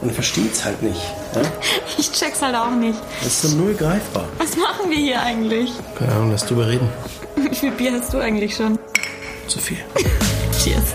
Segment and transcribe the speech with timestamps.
[0.00, 1.00] Und versteht's halt nicht.
[1.34, 1.42] Ne?
[1.98, 2.98] Ich check's halt auch nicht.
[3.24, 4.28] Das ist so null greifbar.
[4.38, 5.72] Was machen wir hier eigentlich?
[5.98, 6.88] Keine Ahnung, lass drüber reden.
[7.36, 8.78] Wie viel Bier hast du eigentlich schon?
[9.48, 9.78] Zu viel.
[10.62, 10.94] Cheers.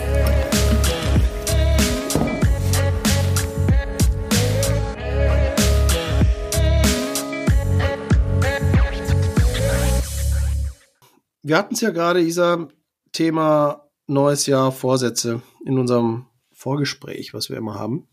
[11.45, 12.69] Wir hatten es ja gerade, Isa,
[13.11, 16.25] Thema neues Jahr, Vorsätze in unserem
[16.63, 18.07] Vorgespräch, was wir immer haben.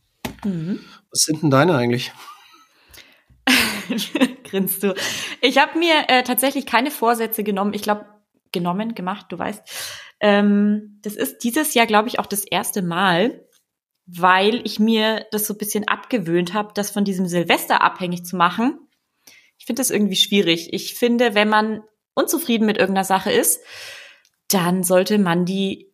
[0.44, 0.80] Mhm.
[1.10, 2.10] Was sind denn deine eigentlich?
[4.44, 4.92] Grinst du.
[5.40, 7.74] Ich habe mir äh, tatsächlich keine Vorsätze genommen.
[7.74, 8.06] Ich glaube,
[8.50, 9.62] genommen, gemacht, du weißt.
[10.18, 13.46] Ähm, das ist dieses Jahr, glaube ich, auch das erste Mal,
[14.06, 18.36] weil ich mir das so ein bisschen abgewöhnt habe, das von diesem Silvester abhängig zu
[18.36, 18.80] machen.
[19.58, 20.72] Ich finde das irgendwie schwierig.
[20.72, 23.60] Ich finde, wenn man unzufrieden mit irgendeiner Sache ist,
[24.48, 25.89] dann sollte man die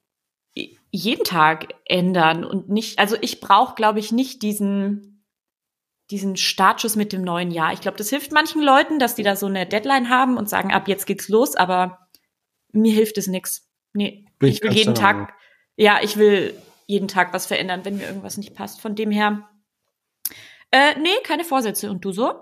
[0.91, 5.25] jeden Tag ändern und nicht, also ich brauche, glaube ich, nicht diesen,
[6.11, 7.73] diesen Startschuss mit dem neuen Jahr.
[7.73, 10.73] Ich glaube, das hilft manchen Leuten, dass die da so eine Deadline haben und sagen,
[10.73, 12.09] ab jetzt geht's los, aber
[12.73, 13.69] mir hilft es nix.
[13.93, 15.33] Nee, Bin ich will jeden Tag, Meinung.
[15.77, 16.55] ja, ich will
[16.87, 18.81] jeden Tag was verändern, wenn mir irgendwas nicht passt.
[18.81, 19.49] Von dem her,
[20.71, 21.91] äh, nee, keine Vorsätze.
[21.91, 22.33] Und du so?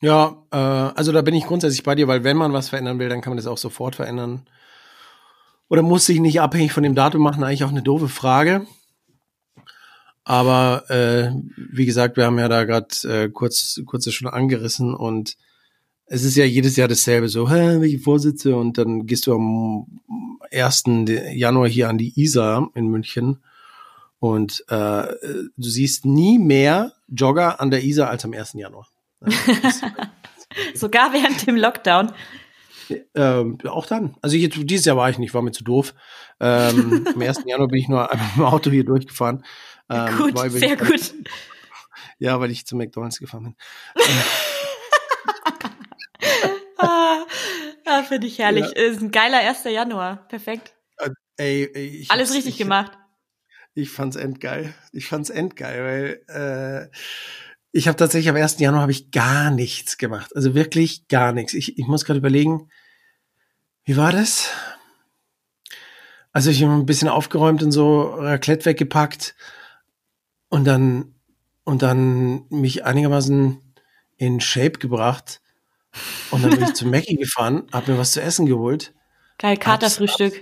[0.00, 3.08] Ja, äh, also da bin ich grundsätzlich bei dir, weil wenn man was verändern will,
[3.08, 4.46] dann kann man das auch sofort verändern.
[5.72, 8.66] Oder muss sich nicht abhängig von dem Datum machen, eigentlich auch eine doofe Frage.
[10.22, 15.38] Aber äh, wie gesagt, wir haben ja da gerade äh, kurz, kurz schon angerissen und
[16.04, 18.54] es ist ja jedes Jahr dasselbe, so, hä, welche Vorsätze?
[18.54, 19.86] Und dann gehst du am
[20.52, 20.84] 1.
[21.32, 23.38] Januar hier an die Isar in München
[24.20, 25.06] und äh,
[25.56, 28.52] du siehst nie mehr Jogger an der Isar als am 1.
[28.54, 28.86] Januar.
[29.22, 29.28] Ja,
[29.62, 29.80] das-
[30.74, 32.12] Sogar während dem Lockdown.
[33.14, 34.16] Ähm, auch dann.
[34.22, 35.94] Also ich, dieses Jahr war ich nicht, war mir zu doof.
[36.40, 37.42] Ähm, am 1.
[37.46, 39.44] Januar bin ich nur einfach mit dem Auto hier durchgefahren.
[39.88, 41.14] Ähm, gut, weil sehr gut.
[42.18, 43.56] Ja, weil ich zu McDonalds gefahren bin.
[46.78, 47.24] Ah,
[47.84, 48.64] ah, Finde ich herrlich.
[48.64, 48.82] Ja.
[48.82, 49.64] Ist ein geiler 1.
[49.64, 50.28] Januar.
[50.28, 50.72] Perfekt.
[51.36, 52.92] Ey, ey, ich Alles richtig ich, gemacht.
[53.74, 54.74] Ich fand's endgeil.
[54.92, 56.96] Ich fand's endgeil, weil äh,
[57.72, 58.58] ich habe tatsächlich am 1.
[58.60, 60.36] Januar habe ich gar nichts gemacht.
[60.36, 61.54] Also wirklich gar nichts.
[61.54, 62.68] Ich, ich muss gerade überlegen,
[63.84, 64.48] wie war das?
[66.32, 69.34] Also ich habe ein bisschen aufgeräumt und so Raclette weggepackt
[70.48, 71.14] und dann
[71.64, 73.60] und dann mich einigermaßen
[74.16, 75.40] in Shape gebracht
[76.30, 78.94] und dann bin ich zu Mackie gefahren, habe mir was zu essen geholt.
[79.38, 80.40] Geil, Katerfrühstück.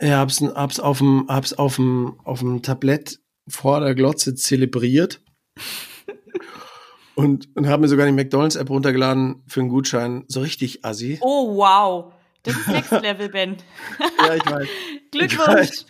[0.00, 5.20] Ja, hab's, hab's auf dem, hab's auf dem, auf dem Tablett vor der Glotze zelebriert.
[7.14, 10.24] und, und habe mir sogar die McDonalds-App runtergeladen für einen Gutschein.
[10.28, 11.18] So richtig assi.
[11.22, 12.12] Oh, wow.
[12.44, 13.56] Das ist Next Level, Ben.
[14.18, 14.68] Ja, ich weiß.
[15.10, 15.84] Glückwunsch.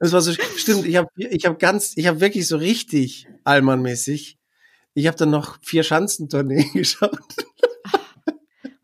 [0.00, 4.38] Das war so, stimmt, ich habe ich hab ganz, ich habe wirklich so richtig Allmann-mäßig.
[4.94, 7.18] Ich habe dann noch vier Schanzentourneen geschaut.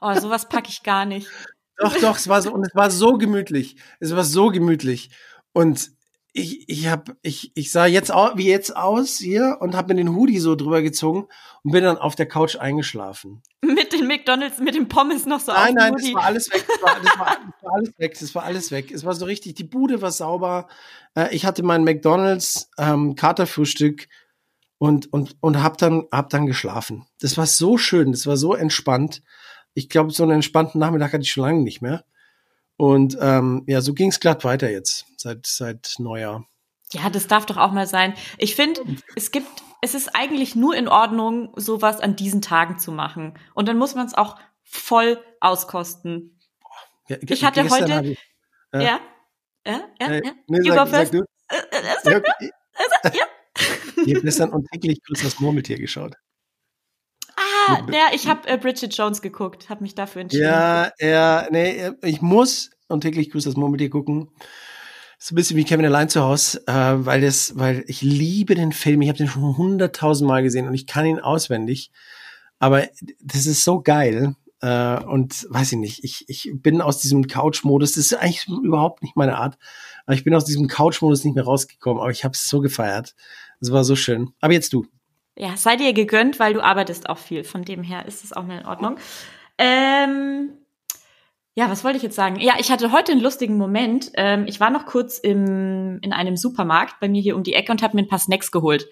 [0.00, 1.28] Oh, sowas packe ich gar nicht.
[1.76, 3.76] Doch, doch, es war so, und es war so gemütlich.
[4.00, 5.10] Es war so gemütlich.
[5.52, 5.90] Und
[6.32, 10.02] ich, ich hab, ich, ich sah jetzt au, wie jetzt aus hier und habe mir
[10.02, 11.26] den Hoodie so drüber gezogen
[11.68, 13.42] und bin dann auf der Couch eingeschlafen.
[13.60, 16.64] Mit den McDonalds, mit den Pommes noch so Nein, nein, das war alles weg.
[16.66, 17.26] Das war, das, war,
[17.60, 18.18] das war alles weg.
[18.18, 18.90] Das war alles weg.
[18.90, 20.66] Es war so richtig, die Bude war sauber.
[21.14, 24.08] Äh, ich hatte mein McDonalds ähm, Katerfrühstück
[24.78, 27.06] und, und, und hab dann, hab dann geschlafen.
[27.20, 28.12] Das war so schön.
[28.12, 29.22] Das war so entspannt.
[29.74, 32.06] Ich glaube, so einen entspannten Nachmittag hatte ich schon lange nicht mehr.
[32.78, 36.46] Und ähm, ja, so ging's glatt weiter jetzt, seit, seit Neujahr.
[36.92, 38.14] Ja, das darf doch auch mal sein.
[38.38, 38.80] Ich finde,
[39.14, 39.46] es gibt,
[39.82, 43.38] es ist eigentlich nur in Ordnung, sowas an diesen Tagen zu machen.
[43.54, 46.38] Und dann muss man es auch voll auskosten.
[47.08, 48.18] Ja, Ich hatte heute- ich-
[48.72, 48.80] Ja.
[48.80, 49.00] Ja?
[49.66, 49.80] Ja?
[50.00, 50.06] Ja?
[50.08, 50.32] Äh, ja?
[50.46, 51.18] nee, sag, sag du.
[51.48, 52.18] Äh, äh, sag Ja,
[53.10, 53.24] Äh, ja.
[54.06, 56.14] ich habe gestern und täglich das Murmeltier geschaut.
[57.36, 60.44] Ah, ja, ich habe äh, Bridget Jones geguckt, habe mich dafür entschieden.
[60.44, 64.30] Ja, ja, nee, ich muss und täglich grüßt das Murmeltier gucken.
[65.18, 68.72] Ist ein bisschen wie Kevin allein zu Hause, äh, weil das, weil ich liebe den
[68.72, 69.02] Film.
[69.02, 71.90] Ich habe den schon hunderttausend Mal gesehen und ich kann ihn auswendig.
[72.60, 72.86] Aber
[73.20, 74.36] das ist so geil.
[74.60, 79.02] Äh, und weiß ich nicht, ich, ich bin aus diesem Couch-Modus, das ist eigentlich überhaupt
[79.02, 79.56] nicht meine Art,
[80.04, 83.14] aber ich bin aus diesem Couch-Modus nicht mehr rausgekommen, aber ich habe es so gefeiert.
[83.60, 84.32] Es war so schön.
[84.40, 84.86] Aber jetzt du.
[85.36, 87.44] Ja, sei dir gegönnt, weil du arbeitest auch viel.
[87.44, 88.98] Von dem her ist es auch mal in Ordnung.
[89.58, 90.50] Ähm,
[91.58, 92.38] ja, was wollte ich jetzt sagen?
[92.38, 94.12] Ja, ich hatte heute einen lustigen Moment.
[94.14, 97.72] Ähm, ich war noch kurz im, in einem Supermarkt bei mir hier um die Ecke
[97.72, 98.86] und habe mir ein paar Snacks geholt.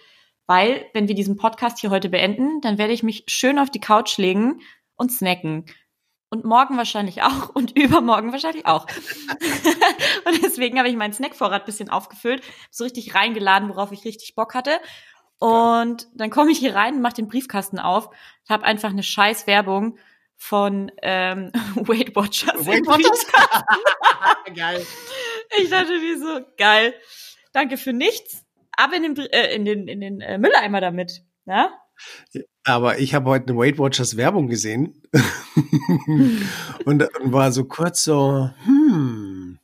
[0.48, 3.78] Weil, wenn wir diesen Podcast hier heute beenden, dann werde ich mich schön auf die
[3.78, 4.62] Couch legen
[4.96, 5.66] und snacken.
[6.28, 8.84] und morgen wahrscheinlich auch und übermorgen wahrscheinlich auch.
[10.24, 12.42] und deswegen habe ich meinen Snackvorrat bisschen aufgefüllt,
[12.72, 14.72] so richtig reingeladen, worauf ich richtig Bock hatte.
[15.38, 18.10] Und dann komme ich hier rein, mache den Briefkasten auf,
[18.48, 19.98] habe einfach eine scheiß Werbung
[20.36, 22.66] von ähm, Weight Watchers.
[22.66, 23.26] Weight Watchers?
[24.54, 24.84] geil.
[25.58, 26.94] Ich dachte wie so, geil.
[27.52, 28.44] Danke für nichts.
[28.76, 31.22] Ab in den, äh, in den, in den äh, Mülleimer damit.
[31.46, 31.72] Ja?
[32.64, 35.02] Aber ich habe heute eine Weight Watchers Werbung gesehen
[36.84, 39.58] und, und, war so kurz so, hm.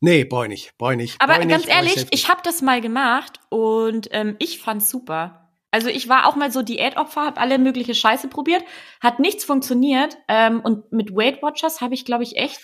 [0.00, 1.20] Nee, brauche ich nicht, brauche ich nicht.
[1.20, 5.43] Aber ich ganz nicht, ehrlich, ich habe das mal gemacht und ähm, ich fand's super.
[5.74, 8.62] Also ich war auch mal so Diätopfer, habe alle mögliche Scheiße probiert,
[9.00, 10.16] hat nichts funktioniert.
[10.28, 12.60] Ähm, und mit Weight Watchers habe ich, glaube ich, echt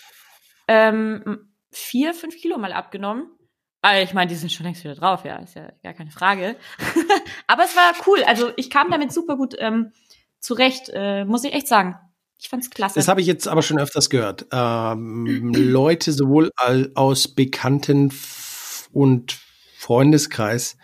[0.69, 3.29] ähm, vier, fünf Kilo mal abgenommen.
[3.81, 6.55] Also ich meine, die sind schon längst wieder drauf, ja, ist ja gar keine Frage.
[7.47, 8.23] Aber es war cool.
[8.23, 9.91] Also ich kam damit super gut ähm,
[10.39, 11.97] zurecht, äh, muss ich echt sagen.
[12.39, 12.95] Ich fand's klasse.
[12.95, 14.47] Das habe ich jetzt aber schon öfters gehört.
[14.53, 16.49] Ähm, Leute sowohl
[16.95, 18.13] aus Bekannten
[18.93, 19.37] und
[19.77, 20.77] Freundeskreis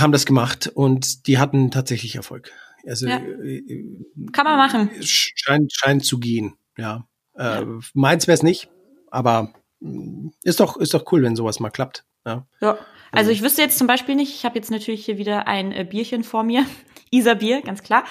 [0.00, 2.52] haben das gemacht und die hatten tatsächlich Erfolg.
[2.86, 3.16] Also ja.
[3.16, 3.84] Äh,
[4.32, 4.90] kann man machen.
[5.02, 7.06] Scheint, scheint zu gehen, ja.
[7.34, 7.64] Äh,
[7.94, 8.68] meins wäre es nicht,
[9.10, 12.04] aber mm, ist doch, ist doch cool, wenn sowas mal klappt.
[12.26, 12.46] Ja.
[12.60, 12.70] ja.
[12.70, 12.80] Also,
[13.12, 15.84] also ich wüsste jetzt zum Beispiel nicht, ich habe jetzt natürlich hier wieder ein äh,
[15.84, 16.66] Bierchen vor mir.
[17.10, 18.04] Isa Bier, ganz klar.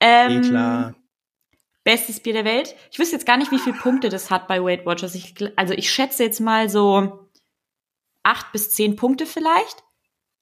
[0.00, 0.94] Ähm, eh klar.
[1.84, 2.74] Bestes Bier der Welt.
[2.90, 5.14] Ich wüsste jetzt gar nicht, wie viele Punkte das hat bei Weight Watchers.
[5.14, 7.30] Ich, also ich schätze jetzt mal so
[8.22, 9.82] acht bis zehn Punkte vielleicht.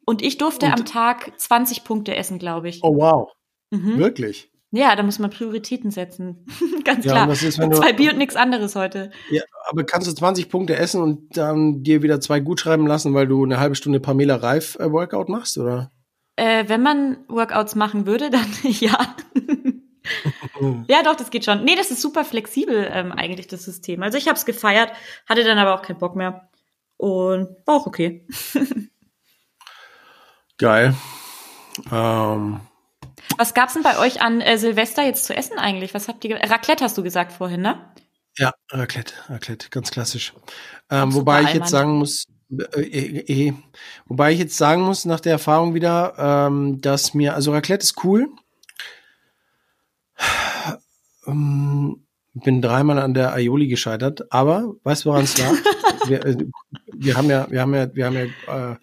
[0.08, 0.72] Und ich durfte und?
[0.72, 2.80] am Tag 20 Punkte essen, glaube ich.
[2.82, 3.30] Oh wow.
[3.68, 3.98] Mhm.
[3.98, 4.50] Wirklich?
[4.70, 6.46] Ja, da muss man Prioritäten setzen.
[6.84, 7.30] Ganz ja, klar.
[7.30, 9.10] Ist, zwei Bier und nichts anderes heute.
[9.30, 13.12] Ja, aber kannst du 20 Punkte essen und dann dir wieder zwei gut schreiben lassen,
[13.12, 15.92] weil du eine halbe Stunde Pamela Reif äh, Workout machst, oder?
[16.36, 19.14] Äh, wenn man Workouts machen würde, dann ja.
[20.88, 21.64] ja, doch, das geht schon.
[21.64, 24.02] Nee, das ist super flexibel ähm, eigentlich, das System.
[24.02, 24.90] Also ich habe es gefeiert,
[25.28, 26.48] hatte dann aber auch keinen Bock mehr.
[26.96, 28.26] Und war auch okay.
[30.58, 30.94] Geil.
[31.92, 32.60] Ähm,
[33.36, 35.94] was gab's denn bei euch an äh, Silvester jetzt zu essen eigentlich?
[35.94, 36.36] Was habt ihr?
[36.36, 37.78] Raclette hast du gesagt vorhin, ne?
[38.36, 40.32] Ja, Raclette, Raclette, ganz klassisch.
[40.90, 43.54] Ähm, wobei ich jetzt sagen muss, äh, äh,
[44.06, 48.04] wobei ich jetzt sagen muss, nach der Erfahrung wieder, ähm, dass mir, also Raclette ist
[48.04, 48.28] cool.
[51.26, 55.52] Ähm, bin dreimal an der Aioli gescheitert, aber weißt du, woran es lag?
[56.06, 56.36] wir, äh,
[56.92, 58.76] wir haben ja, wir haben ja, wir haben ja äh,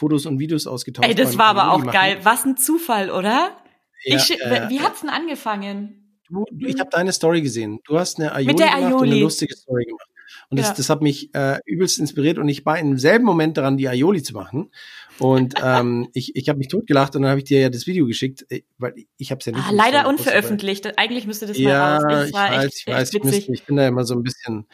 [0.00, 1.06] Fotos und Videos ausgetauscht.
[1.06, 2.20] Ey, das war aber auch geil.
[2.22, 3.54] Was ein Zufall, oder?
[4.02, 6.18] Ja, ich, äh, wie hat's denn angefangen?
[6.30, 7.80] Du, ich habe deine Story gesehen.
[7.84, 8.94] Du hast eine Aioli Mit der gemacht Aioli.
[8.94, 10.06] und eine lustige Story gemacht.
[10.48, 10.74] Und das, ja.
[10.74, 14.22] das hat mich äh, übelst inspiriert und ich war im selben Moment daran, die Aioli
[14.22, 14.70] zu machen.
[15.18, 18.06] Und ähm, ich, ich habe mich totgelacht und dann habe ich dir ja das Video
[18.06, 19.66] geschickt, äh, weil ich habe es ja nicht.
[19.68, 20.98] Ah, leider unveröffentlicht.
[20.98, 22.28] Eigentlich müsste das ja, mal raus.
[22.28, 24.66] Ich, weiß, echt, ich weiß, ich, müsste, ich bin da immer so ein bisschen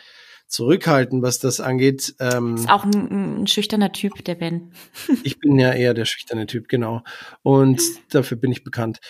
[0.48, 2.14] zurückhalten, was das angeht.
[2.20, 4.72] Ähm, ist auch ein, ein schüchterner Typ, der Ben.
[5.22, 7.02] ich bin ja eher der schüchterne Typ, genau.
[7.42, 9.00] Und dafür bin ich bekannt.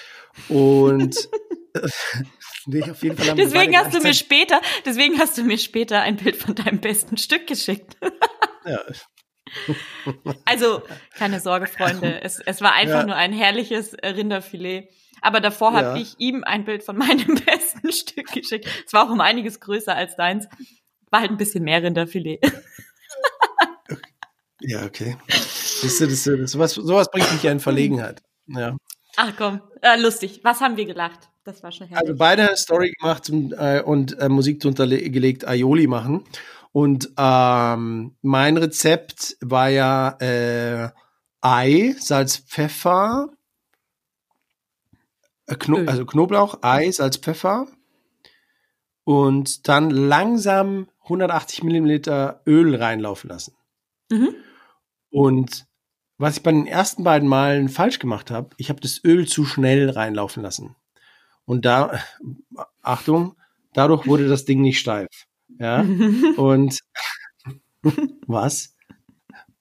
[0.49, 1.17] Und
[2.67, 6.17] nee, auf jeden Fall deswegen hast du mir später, deswegen hast du mir später ein
[6.17, 7.97] Bild von deinem besten Stück geschickt.
[8.65, 8.81] ja.
[10.45, 10.83] Also,
[11.17, 12.21] keine Sorge, Freunde.
[12.23, 13.07] Es, es war einfach ja.
[13.07, 14.89] nur ein herrliches Rinderfilet.
[15.23, 15.79] Aber davor ja.
[15.79, 18.67] habe ich ihm ein Bild von meinem besten Stück geschickt.
[18.87, 20.47] Es war auch um einiges größer als deins.
[21.11, 22.41] War halt ein bisschen mehr Rinderfilet.
[24.61, 25.17] ja, okay.
[25.29, 28.23] Das, das, das, sowas, sowas bringt mich ja in Verlegenheit.
[28.47, 28.77] Ja.
[29.17, 30.41] Ach komm, äh, lustig.
[30.43, 31.31] Was haben wir gelacht?
[31.45, 32.09] Das war schon herrlich.
[32.09, 36.25] Also beide Story gemacht zum, äh, und äh, Musik drunter gelegt, Aioli machen.
[36.73, 40.91] Und ähm, mein Rezept war ja äh,
[41.41, 43.29] Ei, Salz, Pfeffer,
[45.47, 47.67] äh, Kno also Knoblauch, Ei, Salz, Pfeffer
[49.05, 53.55] und dann langsam 180 Milliliter Öl reinlaufen lassen.
[54.11, 54.35] Mhm.
[55.11, 55.67] Und
[56.19, 59.45] was ich bei den ersten beiden Malen falsch gemacht habe, ich habe das Öl zu
[59.45, 60.77] schnell reinlaufen lassen.
[61.45, 62.01] Und da,
[62.83, 63.37] Achtung,
[63.73, 65.09] dadurch wurde das Ding nicht steif.
[65.59, 65.81] Ja.
[66.37, 66.81] Und
[68.27, 68.75] was?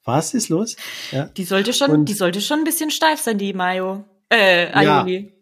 [0.04, 0.76] Was ist los?
[1.12, 1.26] Ja.
[1.26, 4.06] Die sollte schon, Und, die sollte schon ein bisschen steif sein, die Mayo.
[4.30, 5.34] Äh, Aioli.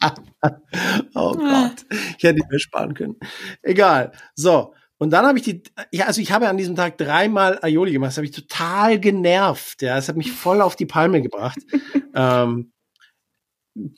[0.00, 0.14] Ja.
[1.14, 1.86] oh Gott.
[2.16, 3.16] Ich hätte die mir sparen können.
[3.62, 4.12] Egal.
[4.34, 4.74] So.
[4.98, 5.62] Und dann habe ich die,
[5.92, 8.10] ja, also ich habe an diesem Tag dreimal Aioli gemacht.
[8.10, 9.82] Das habe ich total genervt.
[9.82, 11.58] Ja, es hat mich voll auf die Palme gebracht.
[12.14, 12.72] ähm,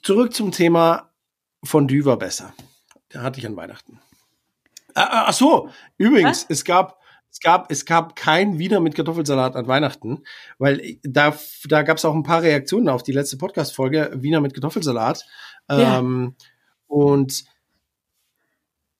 [0.02, 1.12] zurück zum Thema
[1.64, 2.54] Fondue war besser.
[3.08, 4.00] Da hatte ich an Weihnachten.
[4.94, 6.50] Ah, ah, ach so, übrigens, Was?
[6.50, 7.01] es gab,
[7.42, 10.22] gab, es gab kein Wiener mit Kartoffelsalat an Weihnachten,
[10.58, 14.54] weil da, da gab es auch ein paar Reaktionen auf die letzte Podcast-Folge Wiener mit
[14.54, 15.24] Kartoffelsalat.
[15.70, 15.98] Ja.
[15.98, 16.34] Ähm,
[16.86, 17.44] und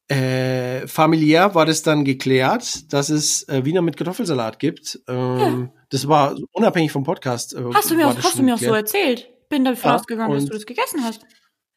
[0.08, 5.00] äh, familiär war das dann geklärt, dass es äh, Wiener mit Kartoffelsalat gibt.
[5.08, 5.82] Ähm, ja.
[5.88, 7.54] Das war unabhängig vom Podcast.
[7.54, 9.28] Äh, hast du mir, auch, hast du mir auch so erzählt?
[9.48, 11.24] Bin davon ja, ausgegangen, dass du das gegessen hast.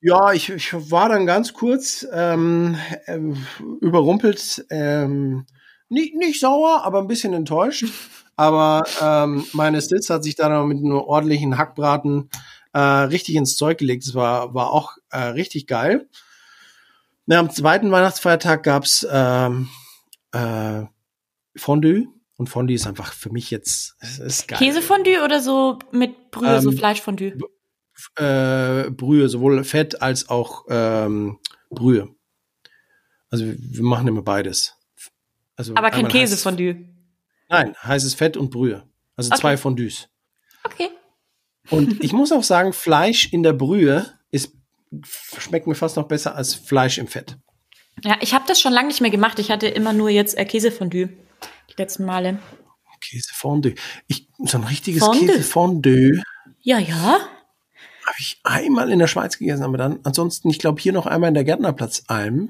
[0.01, 3.17] Ja, ich, ich war dann ganz kurz ähm, äh,
[3.81, 5.45] überrumpelt, ähm,
[5.95, 7.85] nicht, nicht sauer, aber ein bisschen enttäuscht.
[8.35, 12.29] Aber ähm, meine Sitz hat sich dann mit einem ordentlichen Hackbraten
[12.73, 14.05] äh, richtig ins Zeug gelegt.
[14.05, 16.09] Das war, war auch äh, richtig geil.
[17.25, 19.69] Na, am zweiten Weihnachtsfeiertag gab's ähm,
[20.33, 20.83] äh,
[21.55, 22.07] Fondue.
[22.37, 24.59] Und Fondue ist einfach für mich jetzt ist geil.
[24.59, 27.37] Käsefondue oder so mit Brühe, ähm, so Fleischfondue?
[28.17, 32.09] Äh, Brühe, sowohl Fett als auch ähm, Brühe.
[33.29, 34.74] Also wir machen immer beides.
[35.55, 36.85] Also Aber kein Käsefondue.
[37.49, 38.83] Nein, heißes Fett und Brühe.
[39.15, 39.39] Also okay.
[39.39, 40.09] zwei Fondues.
[40.63, 40.89] Okay.
[41.69, 44.51] Und ich muss auch sagen, Fleisch in der Brühe ist
[45.37, 47.37] schmeckt mir fast noch besser als Fleisch im Fett.
[48.03, 49.39] Ja, ich habe das schon lange nicht mehr gemacht.
[49.39, 51.09] Ich hatte immer nur jetzt äh, Käsefondue
[51.69, 52.39] die letzten Male.
[53.01, 53.75] Käsefondue.
[54.07, 55.27] Ich, so ein richtiges Fondue.
[55.27, 56.21] Käsefondue.
[56.61, 57.19] Ja, ja.
[58.05, 61.29] Habe ich einmal in der Schweiz gegessen, aber dann ansonsten, ich glaube, hier noch einmal
[61.29, 62.49] in der Gärtnerplatz Alm.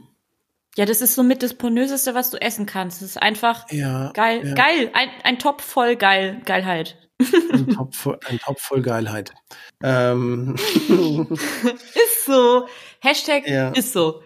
[0.77, 3.01] Ja, das ist somit das Pornöseste, was du essen kannst.
[3.01, 4.53] Das ist einfach ja, geil, ja.
[4.55, 6.97] geil, ein, ein Topf voll geil, Geilheit.
[7.17, 9.33] Ein Topf voll, ein Topf voll Geilheit.
[9.81, 10.55] Ähm.
[10.57, 12.67] ist so.
[12.99, 13.69] Hashtag ja.
[13.69, 14.21] ist so.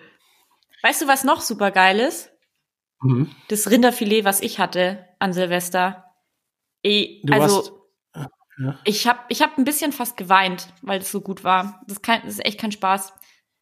[0.82, 2.32] Weißt du, was noch super geil ist?
[3.02, 3.30] Mhm.
[3.48, 6.06] Das Rinderfilet, was ich hatte an Silvester.
[6.82, 7.58] Ich, also,
[8.14, 8.80] hast, ja.
[8.86, 11.82] ich habe ich hab ein bisschen fast geweint, weil es so gut war.
[11.88, 13.14] Das, kann, das ist echt kein Spaß.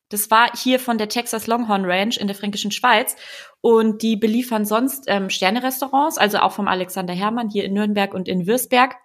[0.09, 3.15] Das war hier von der Texas Longhorn Ranch in der fränkischen Schweiz.
[3.61, 8.27] Und die beliefern sonst ähm, Sterne-Restaurants, also auch vom Alexander Hermann hier in Nürnberg und
[8.27, 8.95] in Würzberg,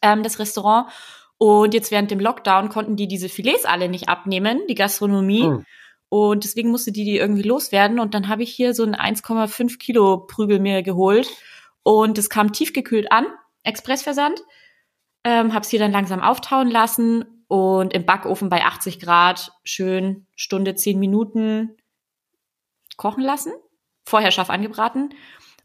[0.00, 0.90] ähm, das Restaurant.
[1.36, 5.48] Und jetzt während dem Lockdown konnten die diese Filets alle nicht abnehmen, die Gastronomie.
[5.48, 5.66] Mhm.
[6.08, 8.00] Und deswegen musste die die irgendwie loswerden.
[8.00, 11.28] Und dann habe ich hier so ein 1,5 Kilo Prügel mir geholt.
[11.82, 13.26] Und es kam tiefgekühlt an,
[13.62, 14.40] Expressversand.
[15.24, 20.26] Ähm, habe es hier dann langsam auftauen lassen und im Backofen bei 80 Grad schön
[20.36, 21.76] Stunde, zehn Minuten
[22.96, 23.52] kochen lassen.
[24.04, 25.14] Vorher scharf angebraten.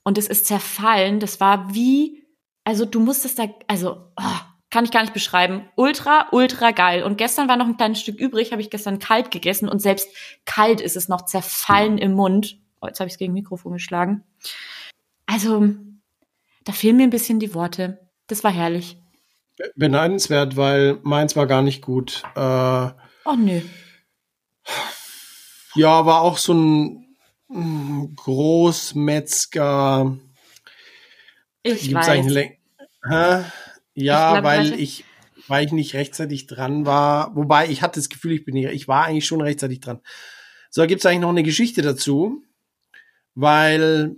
[0.03, 1.19] Und es ist zerfallen.
[1.19, 2.25] Das war wie,
[2.63, 5.69] also du musstest da, also oh, kann ich gar nicht beschreiben.
[5.75, 7.03] Ultra, ultra geil.
[7.03, 10.09] Und gestern war noch ein kleines Stück übrig, habe ich gestern kalt gegessen und selbst
[10.45, 12.59] kalt ist es noch zerfallen im Mund.
[12.81, 14.23] Oh, jetzt habe ich es gegen Mikrofon geschlagen.
[15.25, 15.69] Also,
[16.63, 18.09] da fehlen mir ein bisschen die Worte.
[18.27, 18.97] Das war herrlich
[19.75, 22.23] beneidenswert, weil meins war gar nicht gut.
[22.35, 22.89] Äh,
[23.25, 23.61] oh nö.
[25.75, 27.17] Ja, war auch so ein
[27.47, 30.17] mm, Großmetzger.
[31.63, 32.35] Ich Gibt's weiß.
[32.35, 32.57] Hä?
[33.09, 33.45] Ja,
[33.93, 35.05] ich glaub, weil ich
[35.47, 37.35] weil ich nicht rechtzeitig dran war.
[37.35, 40.01] Wobei ich hatte das Gefühl, ich bin nicht, ich war eigentlich schon rechtzeitig dran.
[40.69, 42.43] So, gibt's eigentlich noch eine Geschichte dazu,
[43.35, 44.15] weil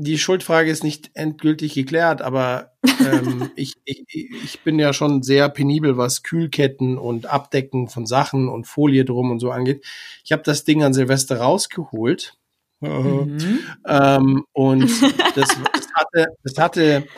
[0.00, 5.48] die Schuldfrage ist nicht endgültig geklärt, aber ähm, ich, ich, ich bin ja schon sehr
[5.48, 9.84] penibel, was Kühlketten und Abdecken von Sachen und Folie drum und so angeht.
[10.24, 12.34] Ich habe das Ding an Silvester rausgeholt.
[12.80, 13.58] Mhm.
[13.88, 14.82] ähm, und
[15.34, 17.08] das, das hatte, das hatte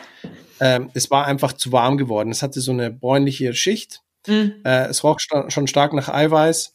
[0.59, 2.31] ähm, es war einfach zu warm geworden.
[2.31, 4.01] Es hatte so eine bräunliche Schicht.
[4.27, 4.55] Mhm.
[4.63, 6.73] Äh, es roch schon stark nach Eiweiß.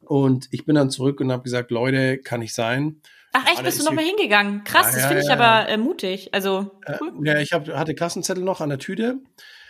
[0.00, 3.00] Und ich bin dann zurück und habe gesagt, Leute, kann ich sein.
[3.38, 4.64] Ach echt, bist du nochmal hingegangen?
[4.64, 6.32] Krass, ja, das finde ja, ich aber äh, mutig.
[6.32, 7.12] Also äh, cool.
[7.22, 9.18] Ja, ich hab, hatte Kassenzettel noch an der Tüte.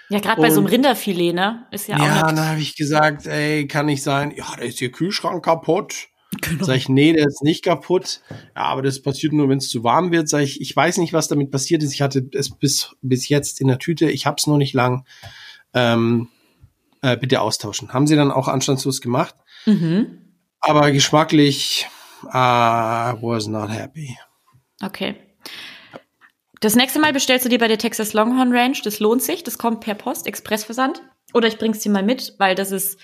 [0.09, 1.67] Ja, gerade bei so einem Rinderfilet, ne?
[1.73, 2.07] Ist ja, ja auch.
[2.07, 4.33] Ja, dann habe ich gesagt, ey, kann nicht sein.
[4.37, 6.09] Ja, da ist ihr Kühlschrank kaputt.
[6.43, 6.65] Genau.
[6.65, 8.21] Sag ich, nee, der ist nicht kaputt.
[8.55, 10.29] Ja, aber das passiert nur, wenn es zu warm wird.
[10.29, 11.93] Sag ich, ich weiß nicht, was damit passiert ist.
[11.93, 14.09] Ich hatte es bis, bis jetzt in der Tüte.
[14.09, 15.05] Ich hab's noch nicht lang.
[15.75, 16.29] Ähm,
[17.03, 17.93] äh, bitte austauschen.
[17.93, 19.35] Haben sie dann auch anstandslos gemacht.
[19.65, 20.19] Mhm.
[20.61, 21.89] Aber geschmacklich
[22.25, 24.17] I was not happy.
[24.83, 25.17] Okay.
[26.61, 28.83] Das nächste Mal bestellst du dir bei der Texas Longhorn Ranch.
[28.83, 29.45] Das lohnt sich.
[29.45, 31.03] Das kommt per Post, Expressversand.
[31.35, 32.99] Oder ich bring's dir mal mit, weil das ist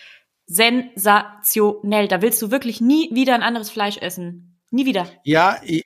[0.47, 2.09] sensationell.
[2.09, 4.59] Da willst du wirklich nie wieder ein anderes Fleisch essen.
[4.71, 5.07] Nie wieder.
[5.23, 5.85] Ja, ich,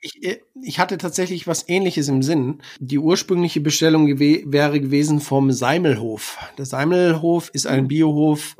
[0.62, 2.62] ich hatte tatsächlich was ähnliches im Sinn.
[2.78, 6.38] Die ursprüngliche Bestellung gew wäre gewesen vom Seimelhof.
[6.56, 8.56] Der Seimelhof ist ein Biohof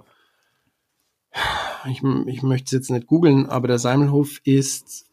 [1.89, 5.07] ich, ich möchte es jetzt nicht googeln, aber der Seimelhof ist,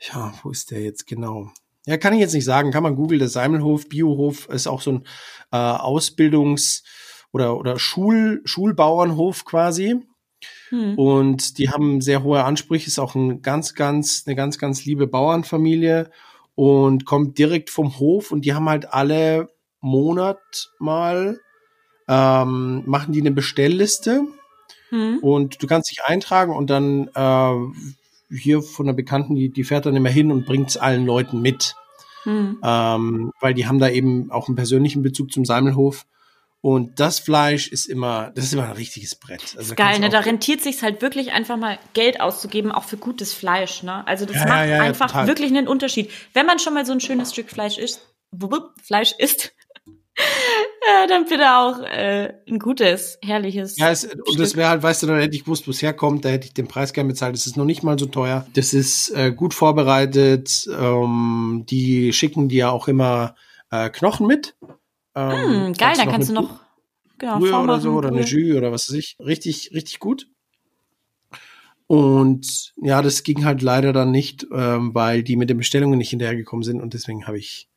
[0.00, 1.50] ja, wo ist der jetzt genau?
[1.86, 2.72] Ja, kann ich jetzt nicht sagen.
[2.72, 3.18] Kann man googeln.
[3.18, 5.04] Der Seimelhof, Biohof ist auch so ein
[5.50, 6.82] äh, Ausbildungs-
[7.32, 9.96] oder, oder Schul, Schulbauernhof quasi.
[10.68, 10.98] Hm.
[10.98, 15.06] Und die haben sehr hohe Ansprüche, ist auch ein ganz, ganz, eine ganz, ganz liebe
[15.06, 16.10] Bauernfamilie
[16.54, 19.48] und kommt direkt vom Hof und die haben halt alle
[19.80, 21.40] Monat mal,
[22.08, 24.22] ähm, machen die eine Bestellliste
[24.90, 25.18] Mhm.
[25.20, 29.86] Und du kannst dich eintragen und dann äh, hier von der Bekannten, die, die fährt
[29.86, 31.74] dann immer hin und bringt es allen Leuten mit.
[32.24, 32.58] Mhm.
[32.62, 36.06] Ähm, weil die haben da eben auch einen persönlichen Bezug zum Sammelhof.
[36.62, 39.54] Und das Fleisch ist immer, das ist immer ein richtiges Brett.
[39.56, 40.10] Also geil, ne?
[40.10, 44.06] Da rentiert sich halt wirklich einfach mal Geld auszugeben, auch für gutes Fleisch, ne?
[44.06, 45.26] Also das Ja, macht ja, ja, einfach total.
[45.26, 46.10] wirklich einen Unterschied.
[46.34, 48.06] Wenn man schon mal so ein schönes Stück Fleisch isst,
[48.82, 49.54] Fleisch isst,
[50.86, 53.76] ja, dann bitte auch äh, ein gutes, herrliches.
[53.78, 56.24] Ja, es, und das wäre halt, weißt du, dann hätte ich gewusst, wo es herkommt,
[56.24, 57.34] da hätte ich den Preis gern bezahlt.
[57.34, 58.46] Das ist noch nicht mal so teuer.
[58.54, 60.68] Das ist äh, gut vorbereitet.
[60.78, 63.34] Ähm, die schicken dir auch immer
[63.70, 64.56] äh, Knochen mit.
[65.14, 66.60] Ähm, Hm, geil, dann kannst du eine noch
[67.18, 68.48] genau, Brühe oder so oder eine Brühe.
[68.48, 69.16] Jus oder was weiß ich.
[69.20, 70.28] Richtig, richtig gut.
[71.86, 76.10] Und ja, das ging halt leider dann nicht, ähm, weil die mit den Bestellungen nicht
[76.10, 77.69] hinterhergekommen sind und deswegen habe ich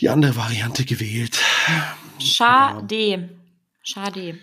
[0.00, 1.38] die andere Variante gewählt.
[2.18, 3.30] Schade.
[3.82, 4.38] Schade.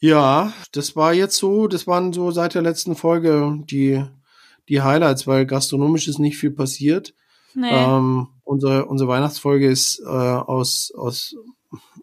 [0.00, 4.04] Ja, das war jetzt so, das waren so seit der letzten Folge die,
[4.68, 7.14] die Highlights, weil gastronomisch ist nicht viel passiert.
[7.54, 7.70] Nee.
[7.70, 11.36] Ähm, unsere, unsere Weihnachtsfolge ist äh, aus, aus,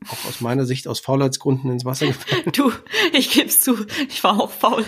[0.08, 2.43] auch aus meiner Sicht aus Faulheitsgründen ins Wasser gefallen.
[2.53, 2.72] Du,
[3.12, 4.86] ich geb's zu, ich war auch faul.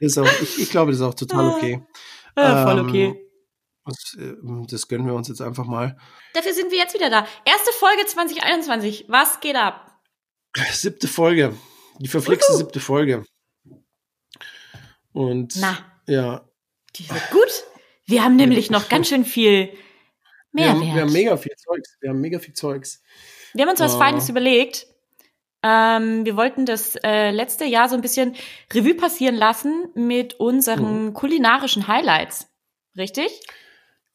[0.00, 1.82] ist auch, ich, ich glaube, das ist auch total okay.
[2.36, 3.21] Äh, voll Ähm, okay.
[3.84, 4.34] Das, äh,
[4.68, 5.96] das gönnen wir uns jetzt einfach mal.
[6.34, 7.26] Dafür sind wir jetzt wieder da.
[7.44, 9.06] Erste Folge 2021.
[9.08, 10.00] Was geht ab?
[10.72, 11.56] Siebte Folge.
[11.98, 12.58] Die verflixte Uhu.
[12.58, 13.24] siebte Folge.
[15.12, 16.44] Und Na, ja,
[16.96, 17.64] die wird gut.
[18.06, 19.72] Wir haben nämlich noch ganz schön viel
[20.52, 20.94] wir haben, Mehrwert.
[20.96, 21.96] wir haben mega viel Zeugs.
[22.00, 23.02] Wir haben mega viel Zeugs.
[23.54, 23.98] Wir haben uns was Oh.
[23.98, 24.86] Feines überlegt.
[25.62, 28.34] Ähm, wir wollten das äh, letzte Jahr so ein bisschen
[28.72, 31.14] Revue passieren lassen mit unseren Mhm.
[31.14, 32.48] kulinarischen Highlights.
[32.96, 33.30] Richtig?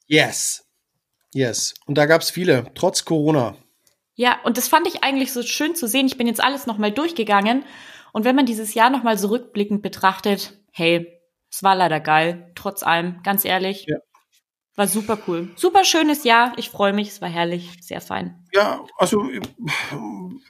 [0.07, 0.65] Yes.
[1.33, 1.73] Yes.
[1.85, 3.55] Und da gab's viele, trotz Corona.
[4.15, 6.07] Ja, und das fand ich eigentlich so schön zu sehen.
[6.07, 7.63] Ich bin jetzt alles nochmal durchgegangen.
[8.13, 11.07] Und wenn man dieses Jahr nochmal so rückblickend betrachtet, hey,
[11.51, 13.85] es war leider geil, trotz allem, ganz ehrlich.
[13.87, 13.97] Ja.
[14.75, 15.49] War super cool.
[15.55, 16.53] Super schönes Jahr.
[16.57, 18.45] Ich freue mich, es war herrlich, sehr fein.
[18.53, 19.27] Ja, also,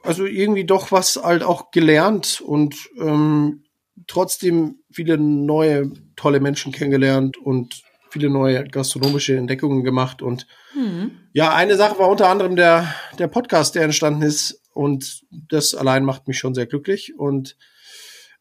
[0.04, 3.64] also irgendwie doch was halt auch gelernt und ähm,
[4.06, 10.22] trotzdem viele neue tolle Menschen kennengelernt und viele neue gastronomische Entdeckungen gemacht.
[10.22, 11.12] Und Hm.
[11.34, 14.62] ja, eine Sache war unter anderem der, der Podcast, der entstanden ist.
[14.74, 17.18] Und das allein macht mich schon sehr glücklich.
[17.18, 17.58] Und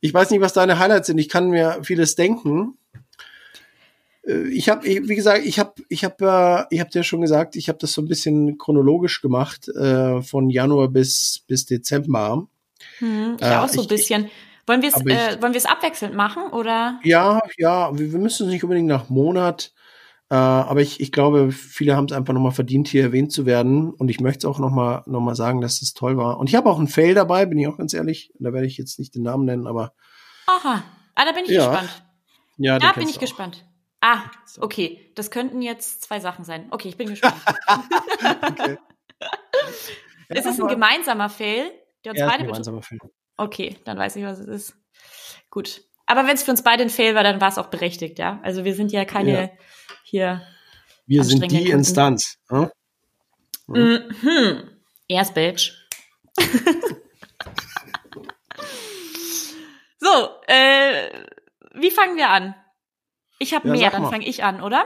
[0.00, 1.18] ich weiß nicht, was deine Highlights sind.
[1.18, 2.76] Ich kann mir vieles denken.
[4.26, 7.56] Äh, Ich habe, wie gesagt, ich habe, ich habe, äh, ich habe dir schon gesagt,
[7.56, 12.46] ich habe das so ein bisschen chronologisch gemacht, äh, von Januar bis bis Dezember.
[12.98, 14.30] Hm, ich Äh, auch so ein ich- bisschen.
[14.66, 16.98] Wollen wir es äh, wollen wir es abwechselnd machen oder?
[17.04, 19.72] Ja, ja, wir, wir müssen es nicht unbedingt nach Monat,
[20.28, 23.90] äh, aber ich, ich glaube, viele haben es einfach nochmal verdient, hier erwähnt zu werden.
[23.92, 26.38] Und ich möchte es auch nochmal noch mal sagen, dass es toll war.
[26.40, 28.32] Und ich habe auch einen Fail dabei, bin ich auch ganz ehrlich.
[28.40, 29.92] Da werde ich jetzt nicht den Namen nennen, aber
[30.48, 30.82] Aha.
[31.14, 32.02] Ah, da bin ich Ja, gespannt.
[32.58, 33.64] ja, Da bin ich gespannt.
[34.00, 34.18] Ah,
[34.60, 35.12] okay.
[35.14, 36.66] Das könnten jetzt zwei Sachen sein.
[36.70, 37.34] Okay, ich bin gespannt.
[38.42, 38.78] Okay.
[40.28, 41.70] ist es ein aber- gemeinsamer Fail,
[42.04, 43.00] der uns Ja, ist beide ein betrifft?
[43.36, 44.76] Okay, dann weiß ich, was es ist.
[45.50, 45.82] Gut.
[46.06, 48.40] Aber wenn es für uns beide ein Fail war, dann war es auch berechtigt, ja?
[48.42, 49.50] Also wir sind ja keine Ja.
[50.04, 50.42] hier.
[51.06, 51.72] Wir sind die Kunden.
[51.72, 52.38] Instanz.
[52.48, 52.70] Hm?
[53.66, 54.70] Mhm.
[55.08, 55.72] Erst Bitch.
[59.98, 61.24] so, äh,
[61.74, 62.54] wie fangen wir an?
[63.38, 64.84] Ich habe Ja, mehr, dann fange ich an, oder?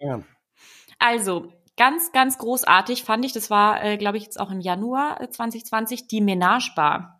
[0.00, 0.24] An.
[0.98, 5.20] Also, ganz, ganz großartig fand ich, das war, äh, glaube ich, jetzt auch im Januar
[5.20, 7.13] äh, 2020, die Menage Bar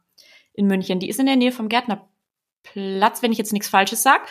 [0.55, 1.01] in München.
[1.01, 4.27] Die ist in der Nähe vom Gärtnerplatz, wenn ich jetzt nichts Falsches sag.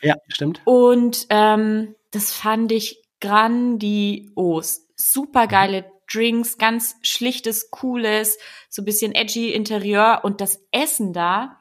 [0.00, 0.60] Ja, stimmt.
[0.64, 4.86] Und ähm, das fand ich grandios.
[4.96, 11.60] Super geile Drinks, ganz schlichtes, cooles, so ein bisschen edgy Interieur und das Essen da.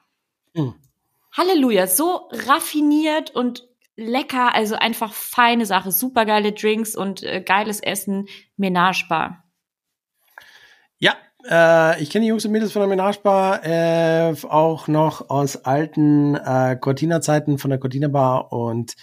[0.54, 0.76] Mhm.
[1.36, 7.80] Halleluja, so raffiniert und lecker, also einfach feine Sache, super geile Drinks und äh, geiles
[7.80, 9.44] Essen, Menage Bar.
[11.00, 11.16] Ja,
[11.50, 15.66] äh, ich kenne die Jungs und Mädels von der Menage Bar äh, auch noch aus
[15.66, 18.96] alten äh, Cortina-Zeiten von der Cortina Bar und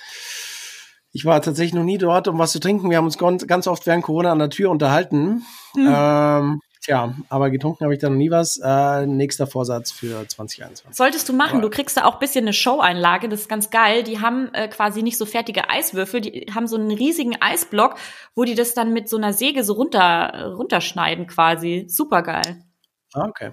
[1.13, 2.89] ich war tatsächlich noch nie dort, um was zu trinken.
[2.89, 5.43] Wir haben uns ganz, ganz oft während Corona an der Tür unterhalten.
[5.75, 5.93] Hm.
[5.93, 8.59] Ähm, tja, aber getrunken habe ich da noch nie was.
[8.63, 10.97] Äh, nächster Vorsatz für 2021.
[10.97, 11.53] Solltest du machen.
[11.59, 13.29] Aber- Du kriegst da auch ein bisschen eine Show-Einlage.
[13.29, 14.03] Das ist ganz geil.
[14.03, 16.21] Die haben äh, quasi nicht so fertige Eiswürfel.
[16.21, 17.95] Die haben so einen riesigen Eisblock,
[18.35, 21.85] wo die das dann mit so einer Säge so runter, runterschneiden quasi.
[21.89, 22.65] Super geil.
[23.13, 23.51] Ah, okay,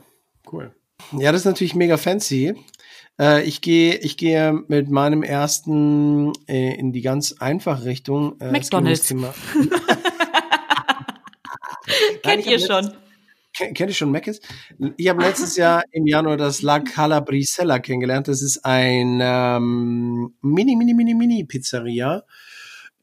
[0.52, 0.74] cool.
[1.12, 2.56] Ja, das ist natürlich mega fancy.
[3.20, 8.40] Äh, ich gehe, ich gehe mit meinem ersten äh, in die ganz einfache Richtung.
[8.40, 9.08] Äh, McDonald's.
[12.24, 12.92] Kennt ihr schon.
[13.58, 14.40] Kennt ihr schon Meckes?
[14.98, 18.28] Ich habe letztes Jahr im Januar das La Calabrisella kennengelernt.
[18.28, 22.24] Das ist ein ähm, mini, mini, mini, mini Pizzeria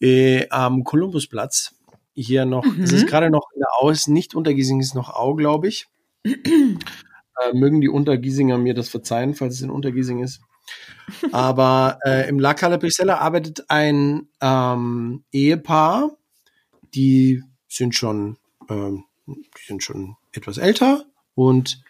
[0.01, 1.75] äh, am Kolumbusplatz.
[2.14, 2.97] Hier noch, es Mhm.
[2.99, 5.87] ist gerade noch in der Aus, nicht Untergiesing ist noch Au, glaube ich.
[6.25, 10.40] äh, mögen die Untergiesinger mir das verzeihen, falls es in Untergiesing ist.
[11.33, 16.17] Aber äh, im La Calabrisella arbeitet ein ähm, Ehepaar,
[16.95, 18.38] die sind schon,
[18.71, 21.83] ähm, die sind schon etwas älter und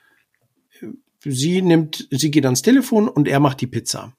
[0.80, 0.86] äh,
[1.30, 4.12] sie nimmt, sie geht ans Telefon und er macht die Pizza.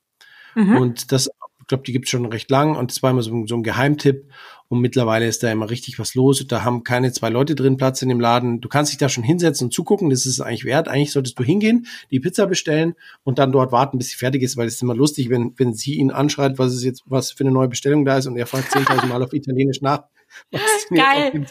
[0.56, 0.78] Mhm.
[0.78, 1.28] Und das,
[1.62, 3.64] ich glaube, die gibt's schon recht lang und das war immer so, ein- so ein
[3.64, 4.30] Geheimtipp.
[4.68, 6.44] Und mittlerweile ist da immer richtig was los.
[6.48, 8.62] Da haben keine zwei Leute drin Platz in dem Laden.
[8.62, 10.10] Du kannst dich da schon hinsetzen und zugucken.
[10.10, 10.88] Das ist es eigentlich wert.
[10.88, 14.58] Eigentlich solltest du hingehen, die Pizza bestellen und dann dort warten, bis sie fertig ist,
[14.58, 17.44] weil es ist immer lustig, wenn, wenn sie ihn anschreit, was ist jetzt, was für
[17.44, 20.06] eine neue Bestellung da ist und er fragt 10.000 Mal auf Italienisch nach,
[20.52, 21.46] was Geil.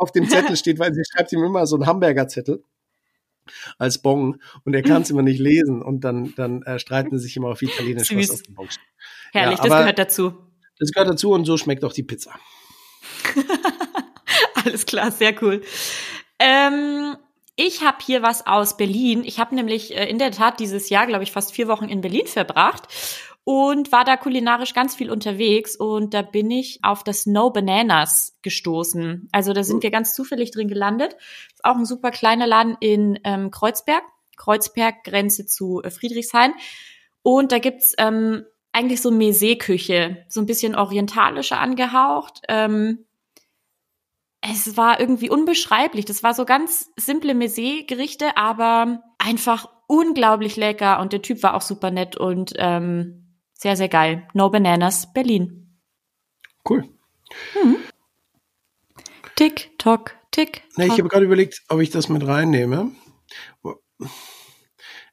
[0.00, 2.64] Auf dem, Zettel, Zettel steht, weil sie schreibt ihm immer so einen Hamburger-Zettel
[3.78, 7.24] als Bon und er kann es immer nicht lesen und dann, dann äh, streiten sie
[7.24, 8.30] sich immer auf Italienisch, was Süß.
[8.30, 8.84] auf dem Bon steht.
[9.32, 10.34] Herrlich, Ja, das gehört dazu.
[10.78, 12.34] Das gehört dazu und so schmeckt auch die Pizza.
[14.64, 15.62] Alles klar, sehr cool.
[16.38, 17.16] Ähm,
[17.56, 19.22] ich habe hier was aus Berlin.
[19.24, 22.00] Ich habe nämlich äh, in der Tat dieses Jahr, glaube ich, fast vier Wochen in
[22.00, 22.88] Berlin verbracht
[23.44, 28.36] und war da kulinarisch ganz viel unterwegs und da bin ich auf das No Bananas
[28.42, 29.28] gestoßen.
[29.32, 31.16] Also da sind wir ganz zufällig drin gelandet.
[31.52, 34.02] Ist auch ein super kleiner Laden in ähm, Kreuzberg.
[34.36, 36.52] Kreuzberg, Grenze zu äh, Friedrichshain.
[37.22, 42.42] Und da gibt's ähm, eigentlich so Mese-Küche, so ein bisschen orientalischer angehaucht.
[42.48, 43.04] Ähm,
[44.40, 46.04] es war irgendwie unbeschreiblich.
[46.06, 51.00] Das war so ganz simple Mese-Gerichte, aber einfach unglaublich lecker.
[51.00, 53.19] Und der Typ war auch super nett und ähm,
[53.60, 54.26] sehr, sehr geil.
[54.32, 55.78] No Bananas, Berlin.
[56.66, 56.88] Cool.
[59.36, 60.62] Tick, tock, tick.
[60.76, 62.90] Ne, ich habe gerade überlegt, ob ich das mit reinnehme.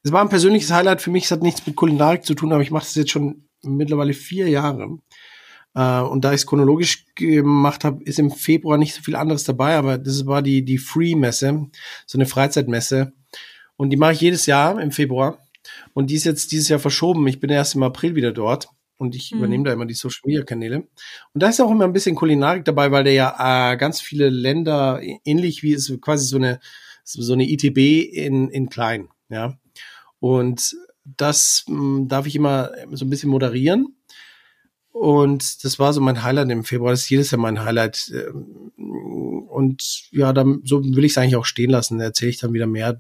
[0.02, 1.26] Es war ein persönliches Highlight für mich.
[1.26, 4.48] Es hat nichts mit Kulinarik zu tun, aber ich mache das jetzt schon mittlerweile vier
[4.48, 5.00] Jahre.
[5.76, 9.44] Äh, und da ich es chronologisch gemacht habe, ist im Februar nicht so viel anderes
[9.44, 11.68] dabei, aber das war die, die Free-Messe,
[12.06, 13.12] so eine Freizeitmesse.
[13.76, 15.38] Und die mache ich jedes Jahr im Februar.
[15.94, 17.26] Und die ist jetzt dieses Jahr verschoben.
[17.28, 18.70] Ich bin erst im April wieder dort.
[19.00, 19.38] Und ich Mhm.
[19.38, 20.78] übernehme da immer die Social Media Kanäle.
[21.34, 24.30] Und da ist auch immer ein bisschen Kulinarik dabei, weil der ja äh, ganz viele
[24.30, 26.60] Länder, ähnlich wie es quasi so eine,
[27.04, 27.78] so eine ITB
[28.12, 29.56] in, in klein, ja.
[30.20, 30.76] Und
[31.06, 33.96] das mh, darf ich immer so ein bisschen moderieren.
[34.92, 36.90] Und das war so mein Highlight im Februar.
[36.92, 38.12] Das ist jedes Jahr mein Highlight.
[38.14, 38.72] Ähm,
[39.48, 42.00] Und ja, dann, so will ich es eigentlich auch stehen lassen.
[42.00, 43.00] Da erzähle ich dann wieder mehr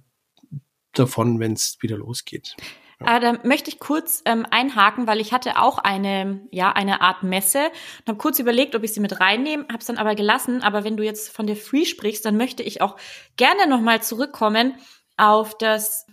[1.00, 2.56] davon, wenn es wieder losgeht.
[3.00, 7.22] Aber da möchte ich kurz ähm, einhaken, weil ich hatte auch eine, ja, eine Art
[7.22, 7.68] Messe
[8.00, 10.64] und habe kurz überlegt, ob ich sie mit reinnehme, habe es dann aber gelassen.
[10.64, 12.98] Aber wenn du jetzt von der Free sprichst, dann möchte ich auch
[13.36, 14.76] gerne nochmal zurückkommen
[15.16, 16.08] auf das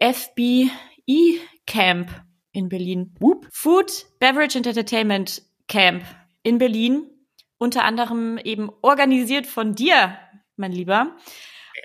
[0.00, 2.10] FBI Camp
[2.52, 3.14] in Berlin.
[3.20, 3.46] Whoop.
[3.52, 6.04] Food, Beverage and Entertainment Camp
[6.42, 7.10] in Berlin.
[7.58, 10.18] Unter anderem eben organisiert von dir,
[10.56, 11.16] mein Lieber.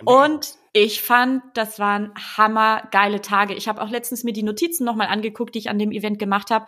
[0.06, 3.53] Und ich fand, das waren hammergeile Tage.
[3.53, 6.51] Ich habe auch letztens mir die Notizen nochmal angeguckt, die ich an dem Event gemacht
[6.51, 6.65] habe.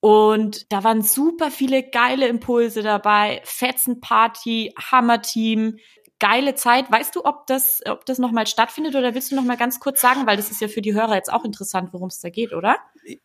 [0.00, 3.40] Und da waren super viele geile Impulse dabei.
[3.44, 5.76] Fetzenparty, Hammerteam,
[6.20, 6.90] geile Zeit.
[6.90, 10.26] Weißt du, ob das, ob das nochmal stattfindet oder willst du nochmal ganz kurz sagen,
[10.26, 12.76] weil das ist ja für die Hörer jetzt auch interessant, worum es da geht, oder?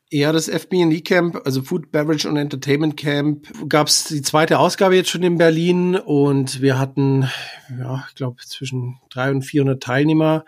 [0.09, 5.09] Ja, das FB&E Camp, also Food, Beverage und Entertainment Camp, gab's die zweite Ausgabe jetzt
[5.09, 7.29] schon in Berlin und wir hatten,
[7.77, 10.45] ja, ich glaube zwischen 300 und 400 Teilnehmer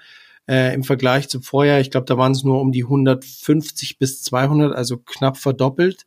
[0.48, 1.80] äh, im Vergleich zum Vorjahr.
[1.80, 6.06] Ich glaube, da waren es nur um die 150 bis 200, also knapp verdoppelt.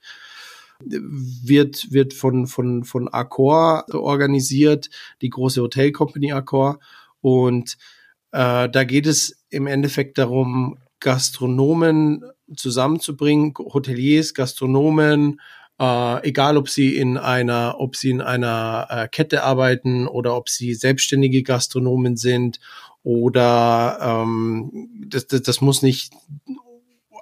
[0.81, 4.91] Wird wird von von von Accor organisiert,
[5.23, 6.79] die große Hotel Company Accor.
[7.21, 7.77] Und
[8.33, 12.25] äh, da geht es im Endeffekt darum, Gastronomen
[12.57, 15.41] zusammenzubringen, Hoteliers, Gastronomen,
[15.79, 20.49] äh, egal ob sie in einer, ob sie in einer äh, Kette arbeiten oder ob
[20.49, 22.61] sie selbstständige Gastronomen sind
[23.03, 26.13] oder ähm, das, das, das muss nicht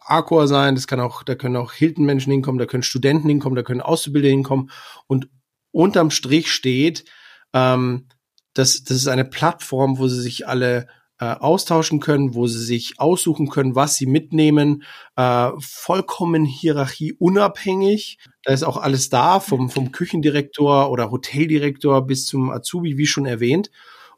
[0.09, 3.63] Accor sein, das kann auch, da können auch Hilton-Menschen hinkommen, da können Studenten hinkommen, da
[3.63, 4.71] können Auszubildende hinkommen
[5.07, 5.29] und
[5.73, 7.05] unterm Strich steht,
[7.53, 8.07] ähm,
[8.55, 10.89] das, das ist eine Plattform, wo sie sich alle
[11.19, 14.83] äh, austauschen können, wo sie sich aussuchen können, was sie mitnehmen,
[15.17, 18.19] äh, vollkommen hierarchieunabhängig.
[18.43, 23.27] Da ist auch alles da, vom, vom Küchendirektor oder Hoteldirektor bis zum Azubi, wie schon
[23.27, 23.71] erwähnt.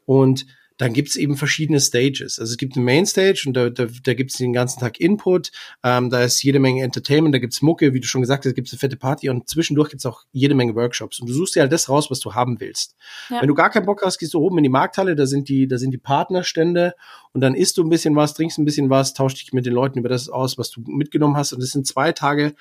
[0.05, 0.45] Und
[0.79, 2.39] dann gibt's eben verschiedene Stages.
[2.39, 5.51] Also es gibt eine Mainstage und da, da, da gibt's den ganzen Tag Input,
[5.83, 8.55] ähm, da ist jede Menge Entertainment, da gibt's Mucke, wie du schon gesagt hast, da
[8.55, 11.19] gibt's eine fette Party und zwischendurch gibt's auch jede Menge Workshops.
[11.19, 12.95] Und du suchst dir halt das raus, was du haben willst.
[13.29, 13.41] Ja.
[13.41, 15.67] Wenn du gar keinen Bock hast, gehst du oben in die Markthalle, da sind die,
[15.67, 16.93] da sind die Partnerstände
[17.33, 19.73] und dann isst du ein bisschen was, trinkst ein bisschen was, tauschst dich mit den
[19.73, 21.51] Leuten über das aus, was du mitgenommen hast.
[21.51, 22.55] Und das sind zwei Tage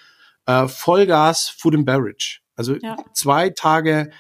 [0.46, 2.40] äh, Vollgas Food and Beverage.
[2.57, 2.96] Also ja.
[3.14, 4.11] zwei Tage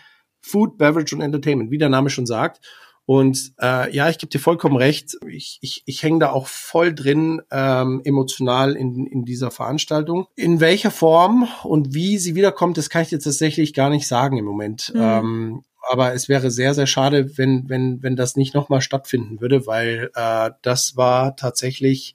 [0.40, 2.60] Food, Beverage und Entertainment, wie der Name schon sagt.
[3.08, 5.16] Und äh, ja, ich gebe dir vollkommen recht.
[5.26, 10.26] Ich, ich, ich hänge da auch voll drin ähm, emotional in, in dieser Veranstaltung.
[10.36, 14.36] In welcher Form und wie sie wiederkommt, das kann ich jetzt tatsächlich gar nicht sagen
[14.36, 14.92] im Moment.
[14.94, 15.00] Mhm.
[15.00, 19.66] Ähm, aber es wäre sehr, sehr schade, wenn, wenn, wenn das nicht nochmal stattfinden würde,
[19.66, 22.14] weil äh, das war tatsächlich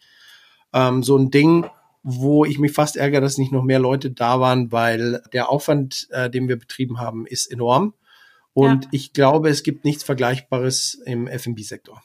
[0.73, 1.65] ähm, so ein Ding,
[2.03, 6.07] wo ich mich fast ärgere, dass nicht noch mehr Leute da waren, weil der Aufwand,
[6.11, 7.95] äh, den wir betrieben haben, ist enorm.
[8.53, 8.89] Und ja.
[8.91, 12.01] ich glaube, es gibt nichts Vergleichbares im F&B-Sektor.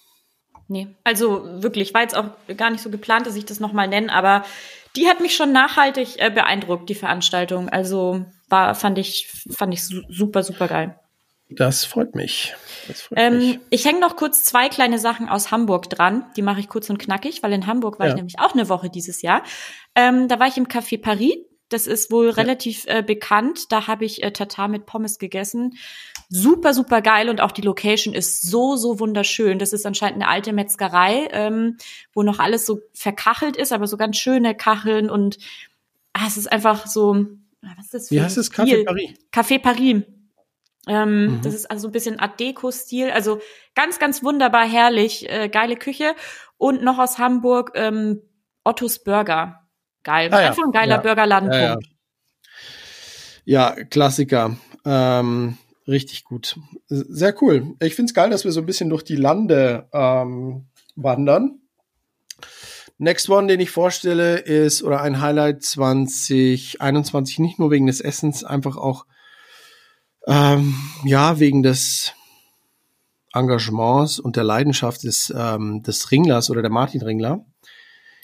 [0.68, 4.12] Nee, also wirklich, war jetzt auch gar nicht so geplant, dass ich das nochmal nenne,
[4.12, 4.44] aber
[4.96, 7.68] die hat mich schon nachhaltig äh, beeindruckt, die Veranstaltung.
[7.68, 10.98] Also war, fand ich, fand ich super, super geil.
[11.50, 12.54] Das freut mich.
[12.86, 13.60] Das freut ähm, mich.
[13.70, 16.26] Ich hänge noch kurz zwei kleine Sachen aus Hamburg dran.
[16.36, 18.12] Die mache ich kurz und knackig, weil in Hamburg war ja.
[18.12, 19.42] ich nämlich auch eine Woche dieses Jahr.
[19.94, 21.36] Ähm, da war ich im Café Paris.
[21.68, 22.32] Das ist wohl ja.
[22.32, 23.72] relativ äh, bekannt.
[23.72, 25.74] Da habe ich äh, Tatar mit Pommes gegessen
[26.28, 29.58] super, super geil und auch die Location ist so, so wunderschön.
[29.58, 31.78] Das ist anscheinend eine alte Metzgerei, ähm,
[32.12, 35.38] wo noch alles so verkachelt ist, aber so ganz schöne Kacheln und
[36.12, 37.26] ah, es ist einfach so,
[37.62, 38.52] ah, was ist das für Wie heißt es?
[38.52, 39.10] Café Paris.
[39.32, 40.02] Café Paris.
[40.86, 41.40] Ähm, mhm.
[41.42, 43.40] Das ist also ein bisschen Art Deco-Stil, also
[43.74, 46.14] ganz, ganz wunderbar herrlich, äh, geile Küche
[46.56, 48.22] und noch aus Hamburg ähm,
[48.64, 49.67] Ottos Burger.
[50.08, 50.48] Geil, ah, ja.
[50.48, 51.00] einfach ein geiler ja.
[51.02, 51.52] Burgerladen.
[51.52, 51.78] Ja,
[53.44, 53.84] ja.
[53.84, 54.56] Klassiker.
[54.86, 56.58] Ähm, Richtig gut.
[56.86, 57.74] Sehr cool.
[57.82, 60.66] Ich finde es geil, dass wir so ein bisschen durch die Lande ähm,
[60.96, 61.60] wandern.
[62.96, 68.44] Next One, den ich vorstelle, ist, oder ein Highlight 2021, nicht nur wegen des Essens,
[68.44, 69.04] einfach auch,
[70.26, 72.14] ähm, ja, wegen des
[73.34, 77.44] Engagements und der Leidenschaft des, ähm, des Ringlers oder der Martin Ringler.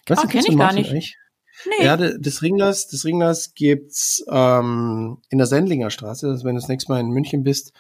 [0.07, 0.91] Was oh, kenne ich gar nicht.
[0.91, 1.19] Eigentlich?
[1.67, 1.85] Nee.
[1.85, 6.29] Ja, des Ringlers, des Ringlers gibt's ähm, in der Sendlinger Straße.
[6.29, 7.73] Also wenn du das nächste Mal in München bist,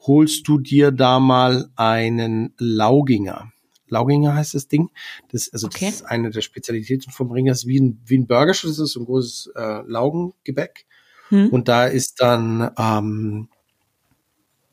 [0.00, 3.52] holst du dir da mal einen Lauginger.
[3.88, 4.90] Lauginger heißt das Ding.
[5.30, 5.86] Das, also okay.
[5.86, 7.52] das ist eine der Spezialitäten vom Ringer.
[7.52, 10.86] Das ist wie ein, wie ein Burger, das ist so ein großes äh, Laugengebäck.
[11.28, 11.50] Hm.
[11.50, 13.48] Und da ist dann ähm,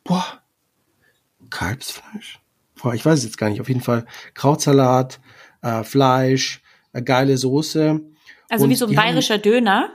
[0.03, 0.41] boah,
[1.49, 2.39] Kalbsfleisch.
[2.81, 3.61] Boah, ich weiß es jetzt gar nicht.
[3.61, 5.19] Auf jeden Fall Krautsalat,
[5.61, 6.61] äh, Fleisch,
[6.93, 8.01] äh, geile Soße
[8.49, 9.89] also und wie so ein bayerischer haben, Döner?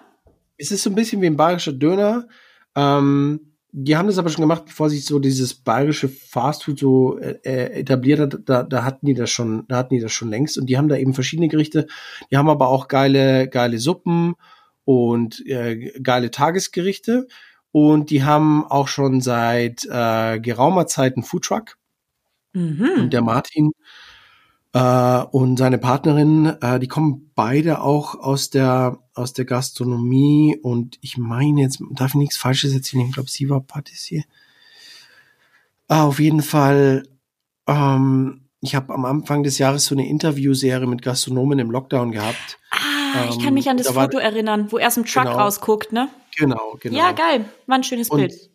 [0.57, 2.29] Es ist so ein bisschen wie ein bayerischer Döner.
[2.77, 7.39] Ähm, die haben das aber schon gemacht, bevor sich so dieses bayerische Fastfood so äh,
[7.45, 8.41] äh, etabliert hat.
[8.45, 10.59] Da, da hatten die das schon, da hatten die das schon längst.
[10.59, 11.87] Und die haben da eben verschiedene Gerichte.
[12.31, 14.35] Die haben aber auch geile, geile Suppen
[14.85, 17.29] und äh, geile Tagesgerichte.
[17.73, 21.77] Und die haben auch schon seit äh, geraumer Zeit einen Foodtruck.
[22.53, 22.91] Mhm.
[22.99, 23.71] Und der Martin
[24.73, 30.99] äh, und seine Partnerin, äh, die kommen beide auch aus der aus der Gastronomie und
[31.01, 33.07] ich meine jetzt darf ich nichts Falsches erzählen.
[33.07, 34.23] Ich glaube, sie war Patissier.
[35.89, 37.03] Ah, auf jeden Fall.
[37.67, 42.59] Ähm, ich habe am Anfang des Jahres so eine Interviewserie mit Gastronomen im Lockdown gehabt.
[42.71, 45.39] Ah, ich kann mich an das da Foto erinnern, wo er aus dem Truck genau,
[45.39, 46.09] rausguckt, ne?
[46.37, 46.97] Genau, genau.
[46.97, 47.45] Ja, geil.
[47.67, 48.51] War ein schönes und Bild.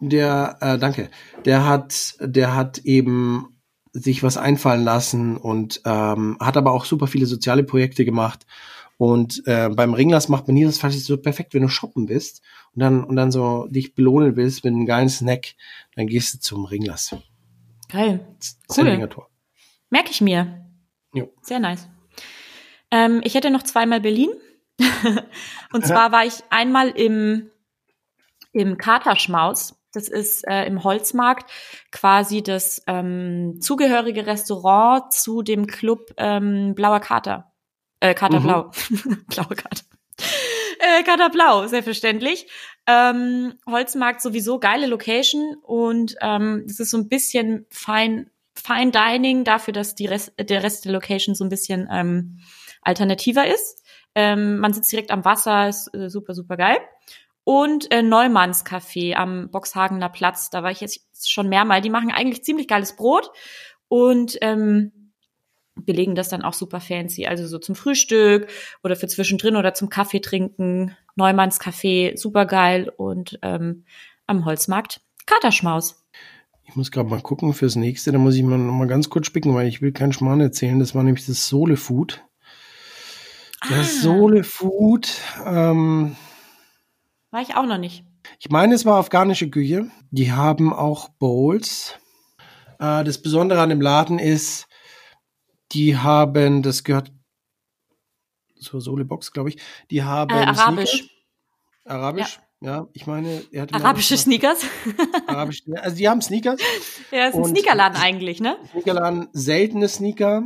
[0.00, 1.08] Der, äh, danke.
[1.44, 3.53] Der hat, der hat eben
[3.94, 8.44] sich was einfallen lassen und ähm, hat aber auch super viele soziale Projekte gemacht.
[8.96, 12.42] Und äh, beim Ringlers macht man nie das falsch so perfekt, wenn du shoppen bist
[12.74, 15.54] und dann und dann so dich belohnen willst mit einem geilen Snack,
[15.94, 17.16] dann gehst du zum Ringlers.
[17.88, 18.26] Geil.
[18.76, 19.08] Cool.
[19.08, 19.30] Tor.
[19.90, 20.66] Merke ich mir.
[21.12, 21.32] Jo.
[21.42, 21.88] Sehr nice.
[22.90, 24.30] Ähm, ich hätte noch zweimal Berlin.
[25.72, 27.50] und zwar war ich einmal im,
[28.52, 29.76] im Katerschmaus.
[29.94, 31.50] Das ist äh, im Holzmarkt
[31.90, 37.52] quasi das ähm, zugehörige Restaurant zu dem Club ähm, Blauer Kater.
[38.00, 38.44] Äh, Kater mhm.
[38.44, 38.70] Blau.
[39.28, 39.84] Blauer Kater.
[40.78, 42.46] Äh, Kater Blau, selbstverständlich.
[42.86, 49.42] Ähm, Holzmarkt sowieso geile Location und ähm, es ist so ein bisschen fein, Fine Dining
[49.44, 52.38] dafür, dass die Rest, der Rest der Location so ein bisschen ähm,
[52.82, 53.82] alternativer ist.
[54.14, 56.78] Ähm, man sitzt direkt am Wasser, ist äh, super, super geil
[57.44, 60.50] und äh, Neumanns Café am Boxhagener Platz.
[60.50, 61.80] Da war ich jetzt schon mehrmal.
[61.80, 63.30] Die machen eigentlich ziemlich geiles Brot
[63.88, 64.92] und ähm,
[65.76, 67.26] belegen das dann auch super fancy.
[67.26, 68.48] Also so zum Frühstück
[68.82, 70.96] oder für zwischendrin oder zum Kaffee trinken.
[71.16, 73.84] Neumanns Café, super geil und ähm,
[74.26, 76.02] am Holzmarkt Katerschmaus.
[76.66, 78.10] Ich muss gerade mal gucken fürs nächste.
[78.10, 80.78] Da muss ich mal noch mal ganz kurz spicken, weil ich will keinen Schmarrn erzählen.
[80.78, 82.24] Das war nämlich das Sohle Food.
[83.68, 84.00] Das Ah.
[84.02, 85.08] Sohle Food.
[85.44, 86.16] Ähm,
[87.34, 88.04] War ich auch noch nicht.
[88.38, 89.90] ich meine, es war afghanische Küche.
[90.12, 91.98] Die haben auch Bowls.
[92.78, 94.68] Äh, das Besondere an dem Laden ist,
[95.72, 97.10] die haben, das gehört
[98.60, 99.56] zur Sohle Box, glaube ich.
[99.90, 100.90] Die haben Äh, Arabisch.
[100.90, 101.10] Sneaker-
[101.86, 102.38] Arabisch.
[102.60, 102.86] Ja.
[102.92, 104.64] ich meine, er hat Arabische Sneakers.
[105.26, 105.64] Arabisch.
[105.82, 106.60] Also die haben Sneakers.
[107.10, 108.58] ja, ist ein Sneakerladen eigentlich, ne?
[108.70, 110.44] Sneakerladen seltene Sneaker.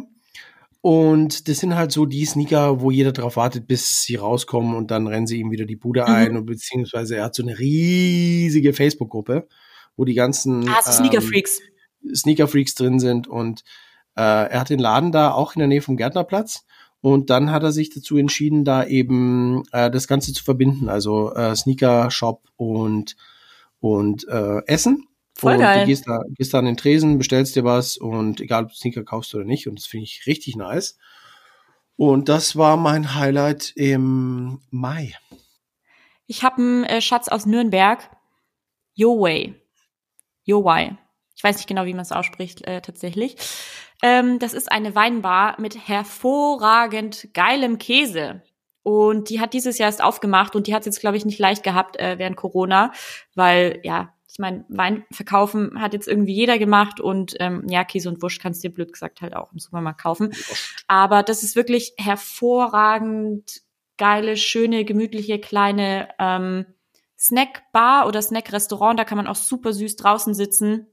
[0.81, 4.91] Und das sind halt so die Sneaker, wo jeder drauf wartet, bis sie rauskommen und
[4.91, 6.07] dann rennen sie ihm wieder die Bude Mhm.
[6.07, 6.37] ein.
[6.37, 9.49] Und beziehungsweise er hat so eine riesige Facebook-Gruppe,
[9.97, 11.61] wo die ganzen Ah, so Sneaker ähm, Freaks.
[12.14, 13.27] Sneaker-Freaks drin sind.
[13.27, 13.62] Und
[14.17, 16.64] äh, er hat den Laden da auch in der Nähe vom Gärtnerplatz.
[17.01, 20.88] Und dann hat er sich dazu entschieden, da eben äh, das Ganze zu verbinden.
[20.88, 23.17] Also äh, Sneaker-Shop und,
[23.81, 25.07] und äh, Essen.
[25.38, 25.81] Voll und geil.
[25.81, 28.74] du gehst da, gehst da an den Tresen, bestellst dir was und egal, ob du
[28.74, 29.68] Sneaker kaufst oder nicht.
[29.68, 30.98] Und das finde ich richtig nice.
[31.96, 35.14] Und das war mein Highlight im Mai.
[36.27, 38.11] Ich habe einen äh, Schatz aus Nürnberg.
[38.94, 39.55] Yo Way.
[40.42, 40.96] Yo Way.
[41.37, 43.37] Ich weiß nicht genau, wie man es ausspricht äh, tatsächlich.
[44.03, 48.42] Ähm, das ist eine Weinbar mit hervorragend geilem Käse.
[48.83, 51.38] Und die hat dieses Jahr erst aufgemacht und die hat es jetzt, glaube ich, nicht
[51.38, 52.92] leicht gehabt äh, während Corona,
[53.35, 58.09] weil, ja, ich meine, Wein verkaufen hat jetzt irgendwie jeder gemacht und ähm, ja, Käse
[58.09, 60.33] und Wurst kannst du dir blöd gesagt halt auch im Supermarkt kaufen.
[60.87, 63.62] Aber das ist wirklich hervorragend
[63.97, 66.67] geile, schöne, gemütliche kleine ähm,
[67.19, 68.99] Snackbar oder Snackrestaurant.
[68.99, 70.87] Da kann man auch super süß draußen sitzen.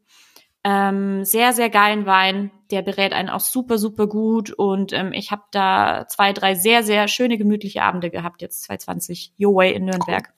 [0.63, 2.52] Ähm, sehr, sehr geilen Wein.
[2.71, 4.52] Der berät einen auch super, super gut.
[4.52, 9.34] Und ähm, ich habe da zwei, drei sehr, sehr schöne, gemütliche Abende gehabt, jetzt 2020.
[9.39, 10.34] Your Way in Nürnberg.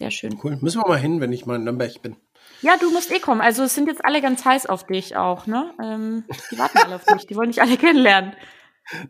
[0.00, 0.40] Sehr schön.
[0.42, 0.56] Cool.
[0.62, 2.16] Müssen wir mal hin, wenn ich mal in Nürnberg bin.
[2.62, 3.42] Ja, du musst eh kommen.
[3.42, 5.74] Also es sind jetzt alle ganz heiß auf dich auch, ne?
[5.82, 7.26] Ähm, die warten alle auf dich.
[7.26, 8.32] Die wollen dich alle kennenlernen.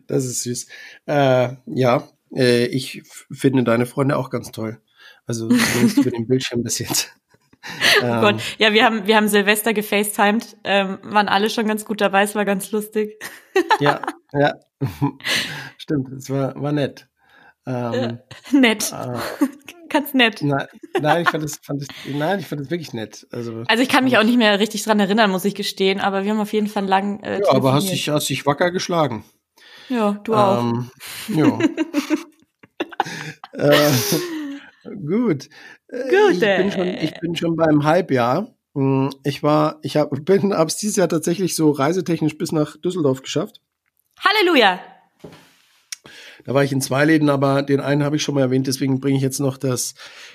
[0.07, 0.67] Das ist süß.
[1.05, 4.81] Äh, ja, äh, ich finde deine Freunde auch ganz toll.
[5.25, 7.15] Also zumindest über den Bildschirm bis jetzt.
[8.01, 8.41] Oh Ähm, Gott.
[8.57, 12.33] Ja, wir haben, wir haben Silvester gefacetimed, ähm, waren alle schon ganz gut dabei, es
[12.33, 13.23] war ganz lustig.
[13.79, 14.01] Ja,
[14.33, 14.55] ja.
[15.77, 17.07] Stimmt, es war, war nett.
[17.67, 18.19] Ähm,
[18.51, 19.17] Nett, äh,
[19.89, 20.41] ganz nett.
[20.41, 20.65] nein,
[20.99, 23.27] nein, ich fand es, fand es, nein, ich fand es wirklich nett.
[23.31, 26.23] Also, Also ich kann mich auch nicht mehr richtig dran erinnern, muss ich gestehen, aber
[26.23, 29.23] wir haben auf jeden Fall lang äh, ja, aber hast dich, hast dich wacker geschlagen.
[29.89, 30.61] Ja, du auch.
[30.63, 30.89] Ähm,
[31.27, 31.59] ja.
[33.53, 33.91] äh,
[35.05, 35.49] gut.
[35.89, 37.03] Äh, Gut, Ich bin, schon, äh.
[37.03, 38.55] ich bin schon beim Halbjahr.
[38.73, 43.21] Mm, Ich war, ich hab, bin, hab's dieses Jahr tatsächlich so reisetechnisch bis nach Düsseldorf
[43.21, 43.61] geschafft.
[44.19, 44.79] Halleluja!
[46.45, 48.99] Da war ich in zwei Läden, aber den einen habe ich schon mal erwähnt, deswegen
[48.99, 49.93] bringe ich jetzt noch das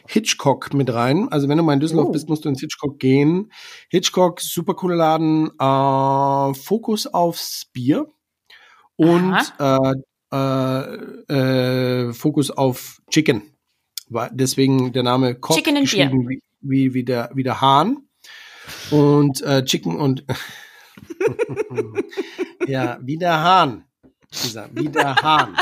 [0.08, 1.28] Hitchcock mit rein.
[1.30, 2.12] Also wenn du mal in Düsseldorf Oh.
[2.12, 3.52] bist, musst du ins Hitchcock gehen.
[3.88, 8.06] Hitchcock, super cooler Laden, äh, Fokus aufs Bier
[8.96, 9.92] und äh,
[10.32, 13.42] äh, äh, Fokus auf Chicken.
[14.32, 17.98] Deswegen der Name Cock Chicken geschrieben wie, wie, wie, der, wie der Hahn.
[18.90, 20.24] Und äh, Chicken und
[22.66, 23.84] ja, wie der Hahn.
[24.72, 25.56] Wie der Hahn.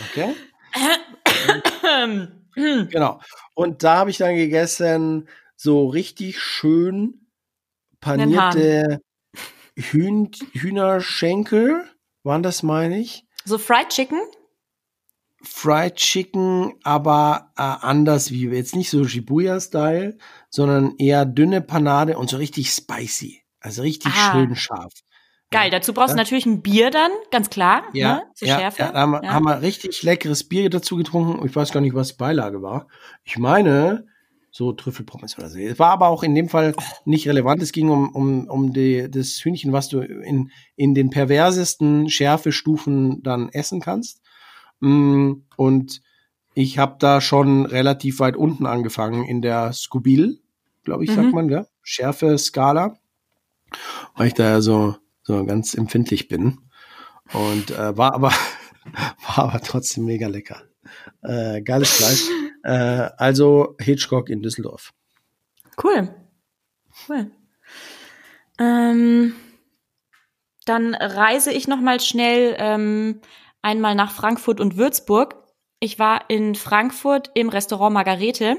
[0.00, 0.34] Okay?
[2.54, 3.20] Genau.
[3.54, 7.28] Und da habe ich dann gegessen so richtig schön
[8.00, 9.00] panierte
[9.76, 11.84] Hühn Hühnerschenkel.
[12.24, 13.24] Waren das, meine ich?
[13.44, 14.20] so Fried Chicken?
[15.44, 20.18] Fried Chicken, aber äh, anders wie jetzt nicht so Shibuya-Style,
[20.50, 23.42] sondern eher dünne Panade und so richtig spicy.
[23.60, 24.32] Also richtig Ah.
[24.32, 24.92] schön scharf.
[25.50, 26.22] Geil, dazu brauchst du Ja.
[26.22, 28.22] natürlich ein Bier dann, ganz klar, Ja, ne?
[28.34, 28.82] Zur ja, Schärfe.
[28.82, 29.30] ja, da haben, wir- Ja.
[29.32, 31.44] haben wir richtig leckeres Bier dazu getrunken.
[31.46, 32.86] Ich weiß gar nicht, was Beilage war.
[33.24, 34.06] Ich meine,
[34.50, 35.58] so Trüffelpommes oder so.
[35.58, 36.74] Es war aber auch in dem Fall
[37.06, 37.62] nicht relevant.
[37.62, 43.22] Es ging um, um, um die, das Hühnchen, was du in, in den perversesten Schärfestufen
[43.22, 44.20] dann essen kannst.
[44.80, 46.02] Mm, Und
[46.54, 50.40] ich habe da schon relativ weit unten angefangen in der Scoobil,
[50.84, 51.34] glaube ich, sagt Mhm.
[51.34, 51.66] man, ja.
[51.82, 52.96] Schärfe-Skala.
[54.16, 54.96] Weil ich da ja so,
[55.28, 56.58] so ganz empfindlich bin.
[57.32, 58.32] Und äh, war aber
[59.26, 60.62] war aber trotzdem mega lecker.
[61.22, 62.24] Äh, geiles Fleisch.
[62.64, 64.92] Äh, also Hitchcock in Düsseldorf.
[65.82, 66.14] Cool.
[67.08, 67.30] Cool.
[68.58, 69.34] Ähm,
[70.64, 73.20] dann reise ich noch mal schnell ähm,
[73.62, 75.36] einmal nach Frankfurt und Würzburg.
[75.78, 78.56] Ich war in Frankfurt im Restaurant Margarete.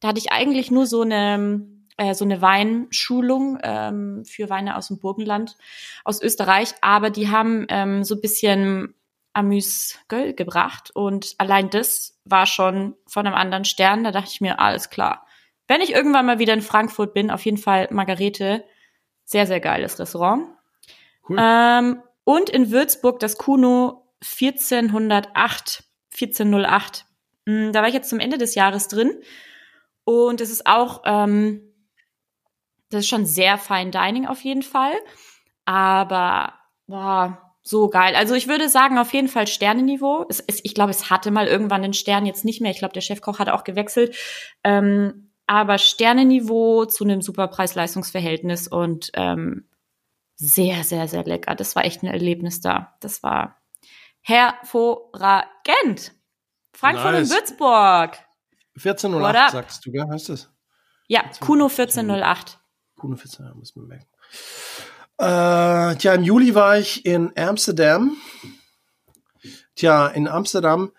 [0.00, 1.64] Da hatte ich eigentlich nur so eine
[2.02, 5.56] äh, so eine Weinschulung ähm, für Weine aus dem Burgenland
[6.04, 8.94] aus Österreich, aber die haben ähm, so ein bisschen
[9.34, 14.04] Amüs-Göll gebracht und allein das war schon von einem anderen Stern.
[14.04, 15.26] Da dachte ich mir, alles klar.
[15.68, 18.64] Wenn ich irgendwann mal wieder in Frankfurt bin, auf jeden Fall Margarete,
[19.24, 20.48] Sehr, sehr geiles Restaurant.
[21.28, 21.36] Cool.
[21.40, 27.06] Ähm, und in Würzburg das Kuno 1408, 1408.
[27.46, 29.12] Hm, da war ich jetzt zum Ende des Jahres drin.
[30.04, 31.71] Und es ist auch, ähm,
[32.92, 34.94] das ist schon sehr fein Dining auf jeden Fall.
[35.64, 36.54] Aber,
[36.86, 38.14] boah, so geil.
[38.16, 40.26] Also ich würde sagen, auf jeden Fall Sternenniveau.
[40.28, 42.72] Es, es, ich glaube, es hatte mal irgendwann einen Stern, jetzt nicht mehr.
[42.72, 44.16] Ich glaube, der Chefkoch hat auch gewechselt.
[44.64, 49.68] Ähm, aber Sternenniveau zu einem super Preis-Leistungs-Verhältnis und ähm,
[50.34, 51.54] sehr, sehr, sehr lecker.
[51.54, 52.96] Das war echt ein Erlebnis da.
[53.00, 53.60] Das war
[54.22, 56.12] hervorragend.
[56.74, 57.30] Frankfurt nice.
[57.30, 58.18] und Würzburg.
[58.76, 60.06] 1408 sagst du, gell?
[60.08, 60.50] Heißt das?
[61.06, 62.58] Ja, Kuno 1408.
[63.02, 64.06] Kuno 1408, muss man merken.
[65.18, 68.16] Äh, tja, im Juli war ich in Amsterdam.
[69.74, 70.92] Tja, in Amsterdam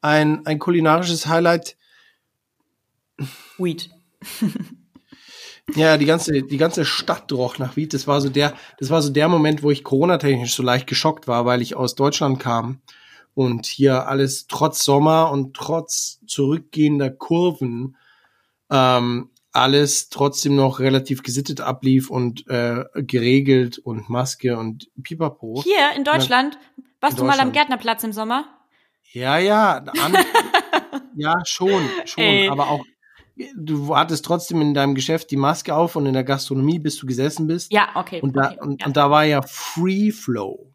[0.00, 1.76] ein, ein kulinarisches Highlight.
[3.58, 3.90] Weed.
[5.74, 7.92] ja, die ganze, die ganze Stadt roch nach Weed.
[7.92, 11.28] Das war so der, das war so der Moment, wo ich Corona-technisch so leicht geschockt
[11.28, 12.80] war, weil ich aus Deutschland kam
[13.34, 17.98] und hier alles trotz Sommer und trotz zurückgehender Kurven
[18.70, 25.62] ähm, alles trotzdem noch relativ gesittet ablief und äh, geregelt und Maske und Pipapo.
[25.62, 26.58] Hier in Deutschland?
[27.00, 28.44] Warst in du mal am Gärtnerplatz im Sommer?
[29.12, 30.16] Ja, ja, an,
[31.16, 32.48] ja, schon, schon, Ey.
[32.48, 32.84] aber auch
[33.56, 37.06] du hattest trotzdem in deinem Geschäft die Maske auf und in der Gastronomie, bis du
[37.06, 37.72] gesessen bist.
[37.72, 38.20] Ja, okay.
[38.20, 38.86] Und da, okay, und, ja.
[38.86, 40.72] und da war ja Free Flow.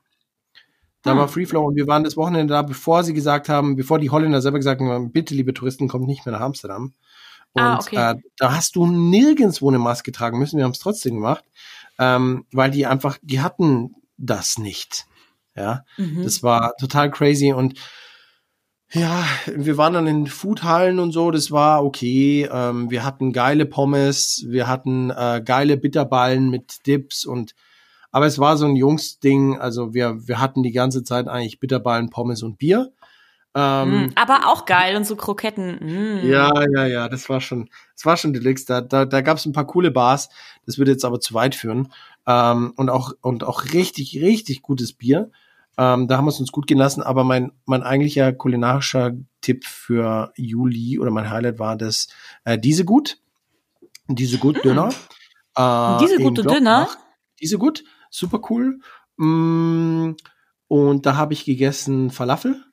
[1.02, 1.20] Da hm.
[1.20, 4.10] war Free Flow und wir waren das Wochenende da, bevor sie gesagt haben, bevor die
[4.10, 6.94] Holländer selber gesagt haben, bitte, liebe Touristen, kommt nicht mehr nach Amsterdam.
[7.56, 7.96] Und ah, okay.
[7.96, 10.58] äh, da hast du nirgendwo eine Maske tragen müssen.
[10.58, 11.44] Wir haben es trotzdem gemacht,
[11.98, 15.06] ähm, weil die einfach, die hatten das nicht.
[15.56, 16.24] Ja, mhm.
[16.24, 17.80] das war total crazy und
[18.92, 22.48] ja, wir waren dann in Foodhallen und so, das war okay.
[22.52, 27.56] Ähm, wir hatten geile Pommes, wir hatten äh, geile Bitterballen mit Dips und
[28.12, 32.10] aber es war so ein Jungsding, also wir, wir hatten die ganze Zeit eigentlich Bitterballen,
[32.10, 32.94] Pommes und Bier.
[33.58, 35.80] Ähm, mm, aber auch geil und so Kroketten.
[35.80, 36.28] Mm.
[36.28, 38.66] Ja, ja, ja, das war schon, das war schon Deluxe.
[38.66, 40.30] Da, da, da gab es ein paar coole Bars.
[40.66, 41.92] Das würde jetzt aber zu weit führen.
[42.28, 45.32] Ähm, und auch und auch richtig, richtig gutes Bier.
[45.78, 49.66] Ähm, da haben wir es uns gut gehen lassen, aber mein, mein eigentlicher kulinarischer Tipp
[49.66, 52.08] für Juli oder mein Highlight war das
[52.44, 53.20] äh, diese gut.
[54.08, 54.90] Diese gut Döner.
[55.56, 56.90] Äh, diese gute Döner?
[57.42, 58.80] Diese gut, super cool.
[59.18, 60.12] Mm,
[60.68, 62.65] und da habe ich gegessen Falafel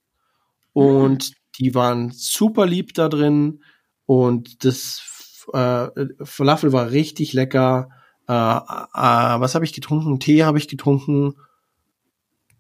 [0.73, 1.35] und mhm.
[1.59, 3.63] die waren super lieb da drin
[4.07, 5.89] und das äh,
[6.23, 7.91] Falafel war richtig lecker.
[8.29, 10.21] Äh, äh, was habe ich getrunken?
[10.21, 11.35] Tee habe ich getrunken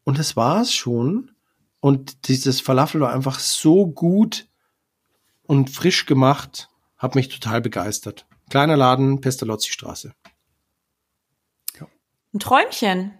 [0.04, 1.30] und das war's schon.
[1.80, 4.48] Und dieses Falafel war einfach so gut
[5.42, 8.26] und frisch gemacht, hat mich total begeistert.
[8.50, 10.14] Kleiner Laden, Pestalozzi-Straße.
[11.80, 11.88] Ja.
[12.32, 13.12] Ein Träumchen.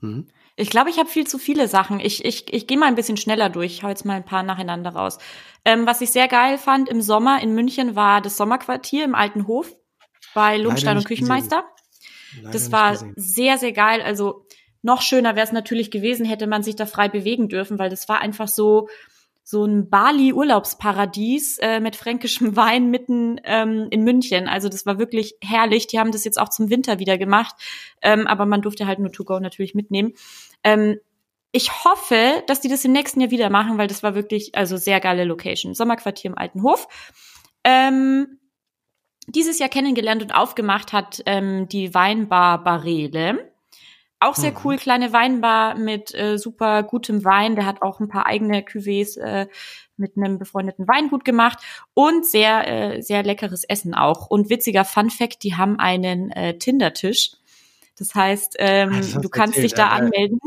[0.00, 0.28] Mhm.
[0.56, 1.98] Ich glaube, ich habe viel zu viele Sachen.
[1.98, 3.72] Ich, ich, ich gehe mal ein bisschen schneller durch.
[3.72, 5.18] Ich hau jetzt mal ein paar nacheinander raus.
[5.64, 9.46] Ähm, was ich sehr geil fand im Sommer in München war das Sommerquartier im Alten
[9.46, 9.72] Hof
[10.34, 11.64] bei Lohnstein und Küchenmeister.
[12.50, 14.02] Das war sehr, sehr geil.
[14.02, 14.46] Also
[14.82, 18.08] noch schöner wäre es natürlich gewesen, hätte man sich da frei bewegen dürfen, weil das
[18.08, 18.88] war einfach so
[19.42, 24.48] so ein Bali-Urlaubsparadies äh, mit fränkischem Wein mitten ähm, in München.
[24.48, 25.86] Also das war wirklich herrlich.
[25.86, 27.54] Die haben das jetzt auch zum Winter wieder gemacht,
[28.02, 30.12] ähm, aber man durfte halt nur To Go natürlich mitnehmen.
[30.64, 30.98] Ähm,
[31.52, 34.78] ich hoffe, dass die das im nächsten Jahr wieder machen, weil das war wirklich also
[34.78, 35.74] sehr geile Location.
[35.74, 36.88] Sommerquartier im Alten Hof.
[37.62, 38.38] Ähm,
[39.26, 43.51] dieses Jahr kennengelernt und aufgemacht hat ähm, die Weinbar Barele.
[44.22, 44.58] Auch sehr mhm.
[44.62, 47.56] cool, kleine Weinbar mit äh, super gutem Wein.
[47.56, 49.48] Der hat auch ein paar eigene Cuvées äh,
[49.96, 51.58] mit einem befreundeten Weingut gemacht
[51.94, 54.28] und sehr, äh, sehr leckeres Essen auch.
[54.30, 57.32] Und witziger Fun Fact, die haben einen äh, Tinder-Tisch.
[57.98, 60.38] Das heißt, ähm, das du kannst erzählt, dich da ja, anmelden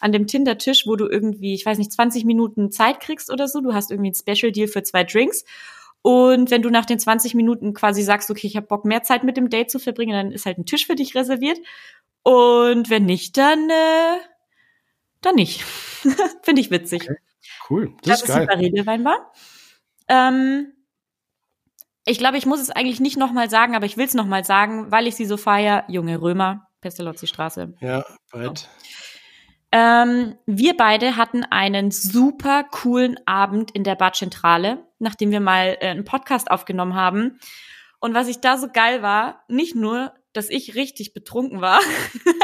[0.00, 3.60] an dem Tinder-Tisch, wo du irgendwie, ich weiß nicht, 20 Minuten Zeit kriegst oder so.
[3.60, 5.44] Du hast irgendwie ein Special Deal für zwei Drinks.
[6.02, 9.22] Und wenn du nach den 20 Minuten quasi sagst, okay, ich habe Bock, mehr Zeit
[9.22, 11.58] mit dem Date zu verbringen, dann ist halt ein Tisch für dich reserviert.
[12.22, 14.18] Und wenn nicht, dann, äh,
[15.20, 15.62] dann nicht.
[16.42, 17.02] Finde ich witzig.
[17.02, 17.16] Okay.
[17.68, 17.94] Cool.
[18.02, 18.64] Das, das ist, geil.
[18.64, 19.32] ist die Weinbar.
[20.08, 20.72] Ähm,
[22.04, 24.90] ich glaube, ich muss es eigentlich nicht nochmal sagen, aber ich will es nochmal sagen,
[24.90, 25.84] weil ich sie so feier.
[25.88, 27.74] Junge Römer, Pestalozzi-Straße.
[27.80, 28.68] Ja, Brett.
[29.70, 35.88] Ähm, wir beide hatten einen super coolen Abend in der Badzentrale, nachdem wir mal äh,
[35.88, 37.38] einen Podcast aufgenommen haben.
[37.98, 41.80] Und was ich da so geil war, nicht nur dass ich richtig betrunken war,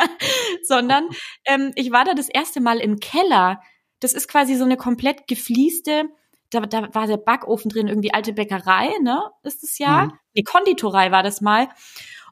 [0.62, 1.08] sondern
[1.44, 3.60] ähm, ich war da das erste Mal im Keller.
[4.00, 6.04] Das ist quasi so eine komplett gefließte,
[6.50, 9.22] da, da war der Backofen drin, irgendwie alte Bäckerei, ne?
[9.42, 10.06] Ist das ja?
[10.06, 10.12] Mhm.
[10.34, 11.68] Nee, Konditorei war das mal.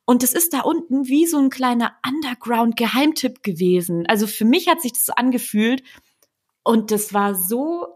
[0.04, 4.06] Und es ist da unten wie so ein kleiner Underground-Geheimtipp gewesen.
[4.06, 5.82] Also für mich hat sich das so angefühlt.
[6.62, 7.95] Und das war so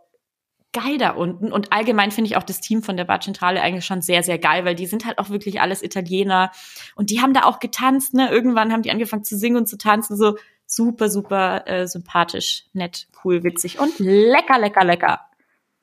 [0.72, 1.52] geil da unten.
[1.52, 4.64] Und allgemein finde ich auch das Team von der Badzentrale eigentlich schon sehr, sehr geil,
[4.64, 6.52] weil die sind halt auch wirklich alles Italiener.
[6.94, 8.30] Und die haben da auch getanzt, ne?
[8.30, 10.16] Irgendwann haben die angefangen zu singen und zu tanzen.
[10.16, 15.20] So super, super äh, sympathisch, nett, cool, witzig und lecker, lecker, lecker.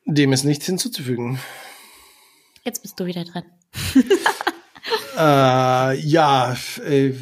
[0.05, 1.39] Dem ist nichts hinzuzufügen.
[2.63, 3.43] Jetzt bist du wieder dran.
[5.17, 7.13] äh, ja, äh,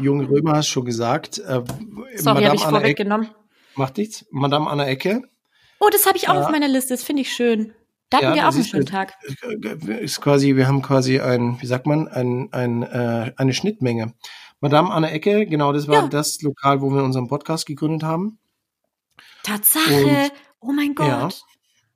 [0.00, 1.38] junge Römer hast schon gesagt.
[1.38, 1.62] Äh,
[2.16, 3.28] Sorry, habe ich vorweggenommen.
[3.76, 4.26] Macht nichts.
[4.30, 5.22] Madame Anna Ecke
[5.80, 6.44] Oh, das habe ich auch ja.
[6.44, 6.94] auf meiner Liste.
[6.94, 7.74] Das finde ich schön.
[8.10, 9.14] Da hatten ja, wir auch einen schönen Tag.
[10.00, 14.14] Ist quasi, wir haben quasi ein, wie sagt man, ein, ein, äh, eine Schnittmenge.
[14.60, 16.08] Madame Anne Ecke, genau, das war ja.
[16.08, 18.38] das Lokal, wo wir unseren Podcast gegründet haben.
[19.42, 20.04] Tatsache.
[20.04, 21.42] Und, oh mein Gott.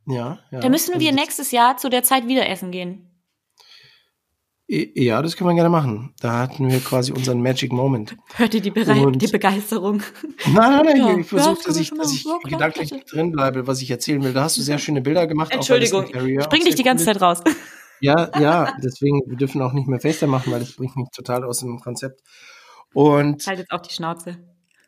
[0.07, 0.39] Ja, ja.
[0.51, 0.61] ja.
[0.61, 3.14] Da müssen wir nächstes Jahr zu der Zeit wieder essen gehen.
[4.67, 6.15] Ja, das können wir gerne machen.
[6.21, 8.17] Da hatten wir quasi unseren Magic Moment.
[8.35, 10.03] Hört ihr die, Bere die Begeisterung?
[10.47, 14.25] Nein, nein, nein, ich versuche, dass ich, dass ich gedanklich drin bleibe, was ich erzählen
[14.25, 14.33] will.
[14.33, 15.53] Da hast du sehr schöne Bilder gemacht.
[15.53, 17.43] Entschuldigung, ich bring dich die ganze Zeit raus.
[18.01, 21.45] Ja, ja, deswegen, wir dürfen auch nicht mehr Fester machen, weil das bringt mich total
[21.45, 22.23] aus dem Konzept.
[22.93, 23.47] Und.
[23.47, 24.39] Halt jetzt auch die Schnauze.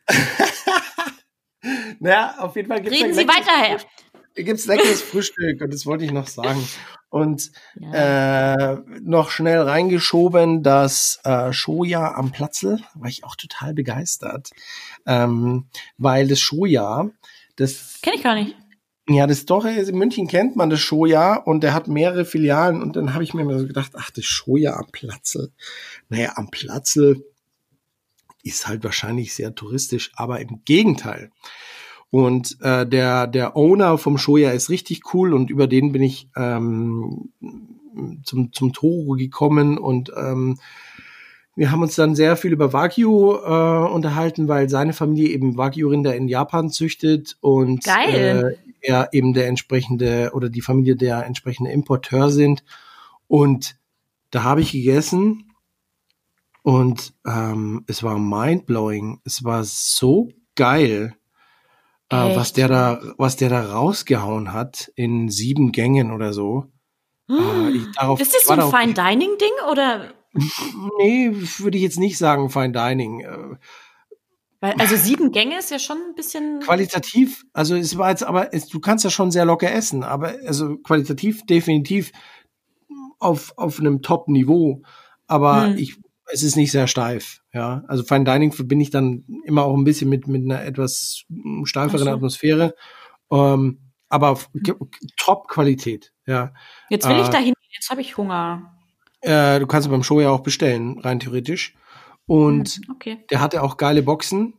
[1.99, 3.79] naja, auf jeden Fall gibt's Reden Sie weiter, Herr.
[4.37, 6.63] Gibt's leckeres Frühstück und das wollte ich noch sagen.
[7.09, 8.73] Und ja.
[8.73, 14.51] äh, noch schnell reingeschoben, das äh, Shoja am Platzl, war ich auch total begeistert.
[15.05, 15.67] Ähm,
[15.97, 17.09] weil das Shoja,
[17.55, 17.99] das.
[18.01, 18.55] Kenn ich gar nicht.
[19.09, 22.97] Ja, das doch, in München kennt man das Shoja und der hat mehrere Filialen und
[22.97, 25.49] dann habe ich mir so gedacht, ach, das Shoja am Platzl.
[26.09, 27.23] Naja, am Platzl
[28.43, 31.31] ist halt wahrscheinlich sehr touristisch, aber im Gegenteil.
[32.09, 36.29] Und äh, der, der Owner vom Shoya ist richtig cool und über den bin ich
[36.35, 37.29] ähm,
[38.23, 40.57] zum, zum Toro gekommen und ähm,
[41.55, 46.15] wir haben uns dann sehr viel über Wagyu äh, unterhalten, weil seine Familie eben Wagyu-Rinder
[46.15, 48.57] in Japan züchtet und Geil.
[48.61, 52.63] Äh, er eben der entsprechende oder die Familie der entsprechende Importeur sind.
[53.27, 53.75] Und
[54.29, 55.51] da habe ich gegessen
[56.61, 59.19] und ähm, es war mindblowing.
[59.25, 61.15] Es war so geil
[62.09, 66.65] äh, was der da, was der da rausgehauen hat in sieben Gängen oder so.
[67.29, 70.13] Äh, ich, darauf, ist das so ein Fine Dining Ding oder?
[70.99, 73.21] nee, würde ich jetzt nicht sagen Fine Dining.
[73.21, 73.55] Äh,
[74.61, 77.43] Weil, also sieben Gänge ist ja schon ein bisschen qualitativ.
[77.53, 80.77] Also es war jetzt, aber es, du kannst ja schon sehr locker essen, aber also
[80.77, 82.11] qualitativ definitiv
[83.19, 84.81] auf auf einem Top-Niveau.
[85.27, 85.77] Aber hm.
[85.77, 85.97] ich
[86.29, 87.83] es ist nicht sehr steif, ja.
[87.87, 91.23] Also Fine Dining verbinde ich dann immer auch ein bisschen mit, mit einer etwas
[91.63, 92.11] steiferen so.
[92.11, 92.75] Atmosphäre.
[93.31, 94.39] Ähm, aber
[95.17, 96.53] Top-Qualität, ja.
[96.89, 98.73] Jetzt will äh, ich dahin, jetzt habe ich Hunger.
[99.21, 101.75] Äh, du kannst beim Show ja auch bestellen, rein theoretisch.
[102.27, 103.25] Und hm, okay.
[103.31, 104.53] der hatte auch geile Boxen.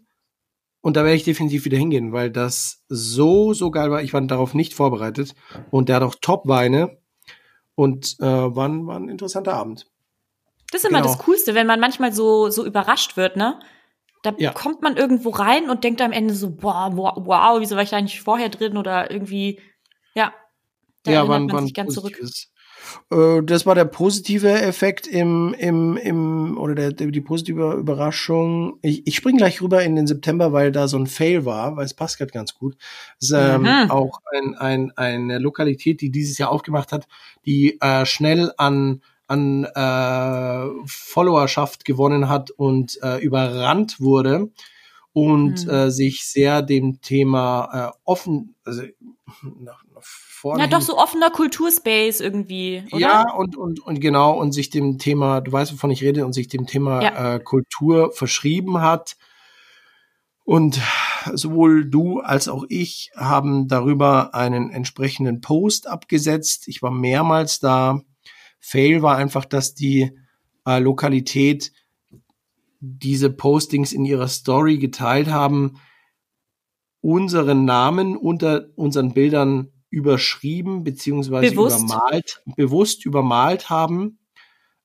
[0.80, 4.02] Und da werde ich definitiv wieder hingehen, weil das so, so geil war.
[4.02, 5.34] Ich war darauf nicht vorbereitet.
[5.70, 6.98] Und der hat auch Top-Weine.
[7.74, 9.86] Und äh, war, war ein interessanter Abend.
[10.70, 11.12] Das ist immer genau.
[11.12, 13.58] das Coolste, wenn man manchmal so, so überrascht wird, ne?
[14.22, 14.52] Da ja.
[14.52, 17.90] kommt man irgendwo rein und denkt am Ende so, boah, wow, wow, wieso war ich
[17.90, 19.60] da nicht vorher drin oder irgendwie,
[20.14, 20.32] ja.
[21.04, 22.18] Da ja, erinnert man sich ganz zurück.
[22.18, 22.50] Ist.
[23.10, 28.78] Äh, das war der positive Effekt im, im, im oder der, die positive Überraschung.
[28.82, 31.84] Ich, ich spring gleich rüber in den September, weil da so ein Fail war, weil
[31.84, 32.76] es passt gerade ganz gut.
[33.20, 33.90] Das ist ähm, mhm.
[33.90, 37.06] auch ein, ein, eine Lokalität, die dieses Jahr aufgemacht hat,
[37.46, 44.50] die äh, schnell an an äh, Followerschaft gewonnen hat und äh, überrannt wurde
[45.12, 45.70] und mhm.
[45.70, 48.82] äh, sich sehr dem Thema äh, offen, also
[49.42, 50.62] nach, nach vorne.
[50.62, 52.84] Ja, doch so offener Kulturspace irgendwie.
[52.92, 53.00] Oder?
[53.00, 56.32] Ja, und, und, und genau, und sich dem Thema, du weißt, wovon ich rede, und
[56.32, 57.34] sich dem Thema ja.
[57.34, 59.16] äh, Kultur verschrieben hat.
[60.44, 60.80] Und
[61.34, 66.68] sowohl du als auch ich haben darüber einen entsprechenden Post abgesetzt.
[66.68, 68.00] Ich war mehrmals da
[68.68, 70.12] Fail war einfach, dass die
[70.66, 71.72] äh, Lokalität
[72.80, 75.80] diese Postings in ihrer Story geteilt haben,
[77.00, 81.82] unseren Namen unter unseren Bildern überschrieben beziehungsweise bewusst.
[81.82, 84.18] übermalt, bewusst übermalt haben,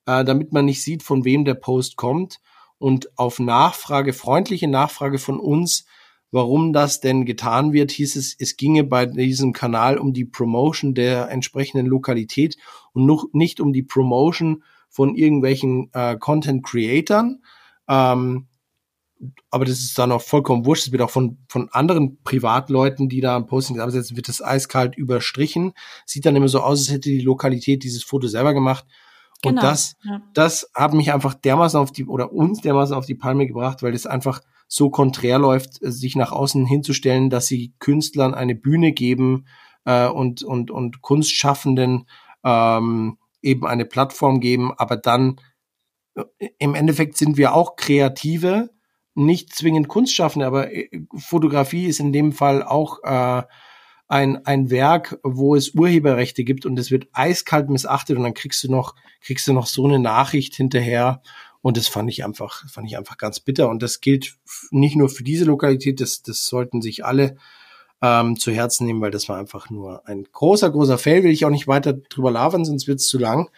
[0.05, 2.39] äh, damit man nicht sieht, von wem der Post kommt.
[2.77, 5.85] Und auf Nachfrage, freundliche Nachfrage von uns,
[6.33, 10.95] warum das denn getan wird, hieß es, es ginge bei diesem Kanal um die Promotion
[10.95, 12.57] der entsprechenden Lokalität
[12.91, 17.43] und noch nicht um die Promotion von irgendwelchen äh, Content Creatern.
[17.87, 18.47] Ähm,
[19.51, 20.87] aber das ist dann auch vollkommen wurscht.
[20.87, 24.97] Es wird auch von, von anderen Privatleuten, die da ein Posting absetzen, wird das eiskalt
[24.97, 25.73] überstrichen.
[26.07, 28.85] Sieht dann immer so aus, als hätte die Lokalität dieses Foto selber gemacht.
[29.43, 30.19] Genau, und das, ja.
[30.33, 33.91] das hat mich einfach dermaßen auf die, oder uns dermaßen auf die Palme gebracht, weil
[33.91, 34.41] das einfach
[34.73, 39.45] so konträr läuft, sich nach außen hinzustellen, dass sie Künstlern eine Bühne geben
[39.85, 42.07] äh, und, und, und Kunstschaffenden
[42.43, 45.39] ähm, eben eine Plattform geben, aber dann
[46.15, 46.23] äh,
[46.57, 48.71] im Endeffekt sind wir auch Kreative,
[49.13, 53.43] nicht zwingend Kunstschaffende, aber äh, Fotografie ist in dem Fall auch äh,
[54.07, 58.63] ein, ein Werk, wo es Urheberrechte gibt und es wird eiskalt missachtet und dann kriegst
[58.63, 61.21] du noch, kriegst du noch so eine Nachricht hinterher.
[61.63, 63.69] Und das fand ich einfach, fand ich einfach ganz bitter.
[63.69, 64.35] Und das gilt
[64.69, 67.37] nicht nur für diese Lokalität, das, das sollten sich alle
[68.01, 71.23] ähm, zu Herzen nehmen, weil das war einfach nur ein großer, großer Fail.
[71.23, 73.49] Will ich auch nicht weiter drüber labern, sonst wird es zu lang.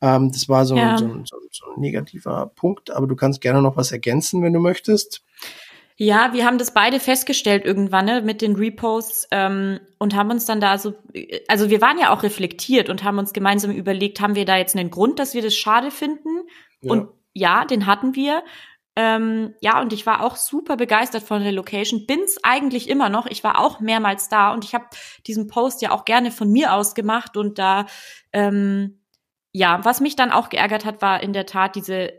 [0.00, 0.98] Ähm, das war so, ja.
[0.98, 4.58] so, so, so ein negativer Punkt, aber du kannst gerne noch was ergänzen, wenn du
[4.58, 5.22] möchtest.
[5.96, 10.44] Ja, wir haben das beide festgestellt irgendwann ne, mit den Reposts ähm, und haben uns
[10.44, 10.94] dann da so,
[11.46, 14.74] also wir waren ja auch reflektiert und haben uns gemeinsam überlegt, haben wir da jetzt
[14.74, 16.48] einen Grund, dass wir das schade finden?
[16.80, 16.90] Ja.
[16.90, 18.42] Und ja, den hatten wir.
[18.96, 22.06] Ähm, ja, und ich war auch super begeistert von der Location.
[22.06, 23.26] Bin's eigentlich immer noch.
[23.26, 24.86] Ich war auch mehrmals da und ich habe
[25.26, 27.86] diesen Post ja auch gerne von mir aus gemacht und da,
[28.32, 29.00] ähm,
[29.52, 32.12] ja, was mich dann auch geärgert hat, war in der Tat diese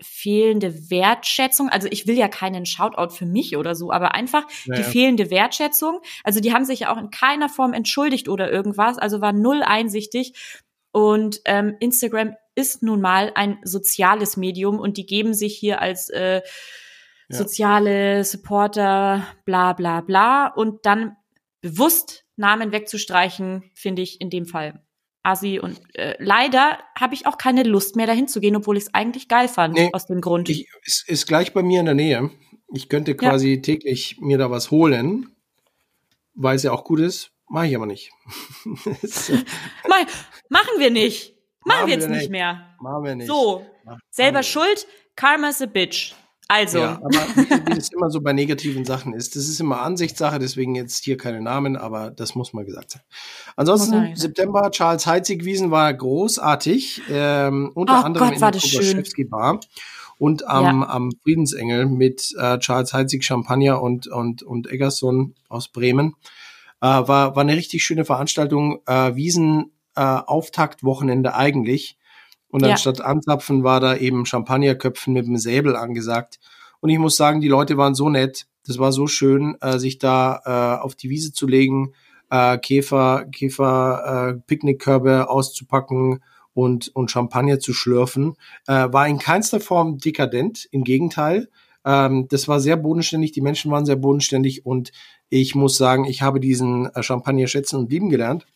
[0.00, 1.68] fehlende Wertschätzung.
[1.68, 4.82] Also ich will ja keinen Shoutout für mich oder so, aber einfach naja.
[4.82, 6.00] die fehlende Wertschätzung.
[6.24, 9.62] Also die haben sich ja auch in keiner Form entschuldigt oder irgendwas, also war null
[9.62, 10.62] einsichtig.
[10.92, 16.08] Und ähm, Instagram ist nun mal ein soziales Medium und die geben sich hier als
[16.10, 16.42] äh,
[17.28, 17.36] ja.
[17.36, 20.48] soziale Supporter, bla bla bla.
[20.48, 21.16] Und dann
[21.60, 24.82] bewusst Namen wegzustreichen, finde ich in dem Fall
[25.22, 28.84] assi und äh, leider habe ich auch keine Lust mehr dahin zu gehen, obwohl ich
[28.84, 30.48] es eigentlich geil fand nee, aus dem Grund.
[30.48, 32.30] Ich, ist, ist gleich bei mir in der Nähe.
[32.72, 33.60] Ich könnte quasi ja.
[33.60, 35.34] täglich mir da was holen,
[36.34, 37.32] weil es ja auch gut ist.
[37.48, 38.12] Mache ich aber nicht.
[40.48, 41.34] machen wir nicht.
[41.64, 42.74] Machen, machen wir jetzt nicht mehr.
[42.80, 43.26] Machen wir nicht.
[43.26, 43.66] So,
[44.10, 44.86] selber schuld.
[45.16, 46.14] Karma's a bitch.
[46.50, 46.78] Also.
[46.78, 50.40] Ja, aber wie, wie es immer so bei negativen Sachen ist, das ist immer Ansichtssache,
[50.40, 53.02] deswegen jetzt hier keine Namen, aber das muss mal gesagt sein.
[53.54, 59.60] Ansonsten September, Charles Heitzig-Wiesen war großartig, ähm, unter oh anderem Gott, in der Kobaschewski Bar
[60.18, 60.88] und am, ja.
[60.88, 66.16] am Friedensengel mit äh, Charles Heitzig Champagner und, und, und Eggerson aus Bremen.
[66.80, 69.70] Äh, war, war eine richtig schöne Veranstaltung, äh, Wiesen
[70.00, 71.98] äh, Auftaktwochenende eigentlich.
[72.48, 72.78] Und ja.
[72.78, 76.40] statt Anzapfen war da eben Champagnerköpfen mit dem Säbel angesagt.
[76.80, 78.46] Und ich muss sagen, die Leute waren so nett.
[78.66, 81.92] Das war so schön, äh, sich da äh, auf die Wiese zu legen,
[82.30, 86.22] äh, Käfer, Käfer, äh, Picknickkörbe auszupacken
[86.54, 88.36] und, und Champagner zu schlürfen.
[88.66, 91.50] Äh, war in keinster Form dekadent, im Gegenteil.
[91.84, 94.92] Ähm, das war sehr bodenständig, die Menschen waren sehr bodenständig und
[95.28, 98.46] ich muss sagen, ich habe diesen äh, Champagner schätzen und lieben gelernt.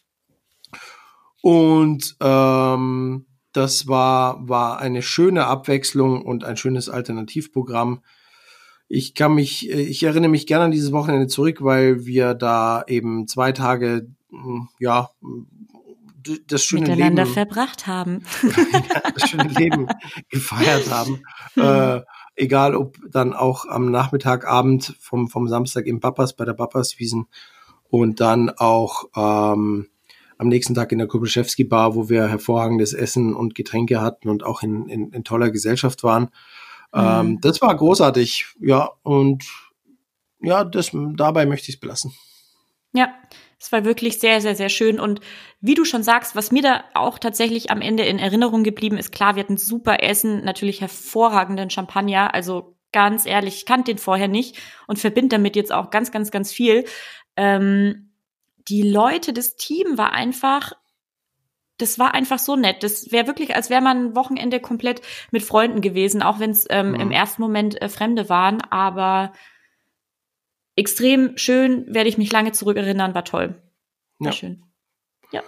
[1.44, 8.00] Und ähm, das war, war eine schöne Abwechslung und ein schönes Alternativprogramm.
[8.88, 13.28] Ich kann mich, ich erinnere mich gerne an dieses Wochenende zurück, weil wir da eben
[13.28, 15.10] zwei Tage, hm, ja,
[16.46, 18.22] das schöne Miteinander Leben, verbracht haben.
[19.14, 19.88] das schöne Leben
[20.30, 21.20] gefeiert haben.
[21.56, 22.00] Äh,
[22.36, 27.26] egal ob dann auch am Nachmittagabend vom, vom Samstag im Papas bei der Papaswiesen
[27.90, 29.88] und dann auch ähm,
[30.38, 34.44] am nächsten Tag in der Kubischewski Bar, wo wir hervorragendes Essen und Getränke hatten und
[34.44, 36.24] auch in, in, in toller Gesellschaft waren.
[36.94, 37.00] Mhm.
[37.00, 39.44] Ähm, das war großartig, ja, und
[40.40, 42.12] ja, das, dabei möchte ich es belassen.
[42.92, 43.12] Ja,
[43.58, 45.00] es war wirklich sehr, sehr, sehr schön.
[45.00, 45.20] Und
[45.60, 49.10] wie du schon sagst, was mir da auch tatsächlich am Ende in Erinnerung geblieben ist,
[49.10, 52.34] klar, wir hatten super Essen, natürlich hervorragenden Champagner.
[52.34, 56.30] Also ganz ehrlich, ich kannte den vorher nicht und verbinde damit jetzt auch ganz, ganz,
[56.30, 56.84] ganz viel.
[57.36, 58.13] Ähm,
[58.68, 60.72] die Leute, das Team war einfach,
[61.78, 62.82] das war einfach so nett.
[62.82, 66.66] Das wäre wirklich, als wäre man ein Wochenende komplett mit Freunden gewesen, auch wenn es
[66.70, 67.00] ähm, mhm.
[67.00, 68.60] im ersten Moment äh, Fremde waren.
[68.62, 69.32] Aber
[70.76, 73.60] extrem schön, werde ich mich lange zurückerinnern, war toll.
[74.18, 74.32] War ja.
[74.32, 74.64] schön.
[75.32, 75.42] Ja.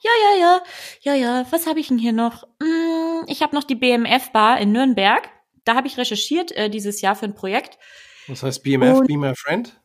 [0.00, 0.62] Ja, ja, ja.
[1.00, 1.46] Ja, ja.
[1.50, 2.46] Was habe ich denn hier noch?
[2.60, 5.30] Hm, ich habe noch die BMF-Bar in Nürnberg.
[5.64, 7.78] Da habe ich recherchiert äh, dieses Jahr für ein Projekt.
[8.26, 8.98] Was heißt BMF?
[8.98, 9.80] Und Be My Friend?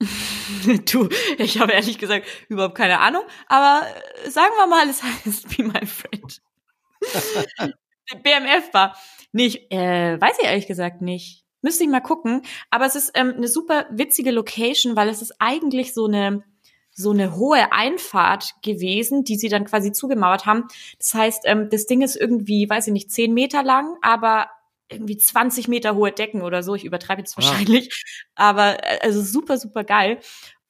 [0.92, 3.86] du, ich habe ehrlich gesagt überhaupt keine Ahnung, aber
[4.24, 6.40] äh, sagen wir mal, es heißt Be My Friend.
[8.22, 8.96] BMF war
[9.32, 11.44] nicht, äh, weiß ich ehrlich gesagt nicht.
[11.60, 12.42] Müsste ich mal gucken.
[12.70, 16.44] Aber es ist ähm, eine super witzige Location, weil es ist eigentlich so eine
[16.98, 20.64] so eine hohe Einfahrt gewesen, die sie dann quasi zugemauert haben.
[20.98, 24.48] Das heißt, ähm, das Ding ist irgendwie, weiß ich nicht, zehn Meter lang, aber
[24.90, 26.74] irgendwie 20 Meter hohe Decken oder so.
[26.74, 27.42] Ich übertreibe jetzt ah.
[27.42, 28.04] wahrscheinlich.
[28.34, 28.50] Ah.
[28.50, 30.18] Aber äh, also super, super geil.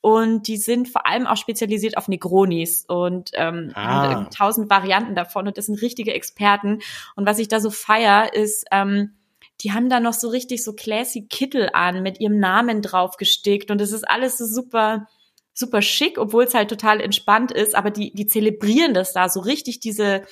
[0.00, 4.28] und die sind vor allem auch spezialisiert auf Negronis und ähm, Ah.
[4.34, 6.78] tausend Varianten davon und das sind richtige Experten.
[7.16, 9.16] Und was ich da so feier, ist, ähm,
[9.60, 13.70] die haben da noch so richtig so classy Kittel an mit ihrem Namen drauf gestickt
[13.72, 15.08] und es ist alles so super
[15.52, 19.40] super schick, obwohl es halt total entspannt ist, aber die die zelebrieren das da so
[19.40, 20.22] richtig diese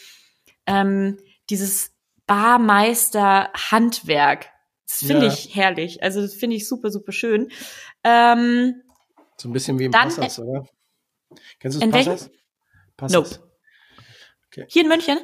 [0.67, 1.19] ähm,
[1.51, 1.93] dieses
[2.27, 4.49] Barmeister Handwerk.
[4.89, 5.33] Das finde Ja.
[5.33, 6.03] ich herrlich.
[6.03, 7.51] Also das finde ich super super schön.
[8.05, 8.83] Ähm,
[9.39, 10.67] So ein bisschen wie im Dann, Passas, oder?
[11.61, 12.05] Kennst du das?
[12.07, 12.31] Passas?
[12.97, 13.41] Passas.
[13.41, 14.67] Nope.
[14.69, 15.19] hier in München,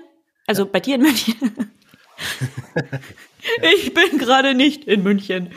[0.46, 1.70] also bei dir in München.
[3.74, 5.54] ich bin gerade nicht in München.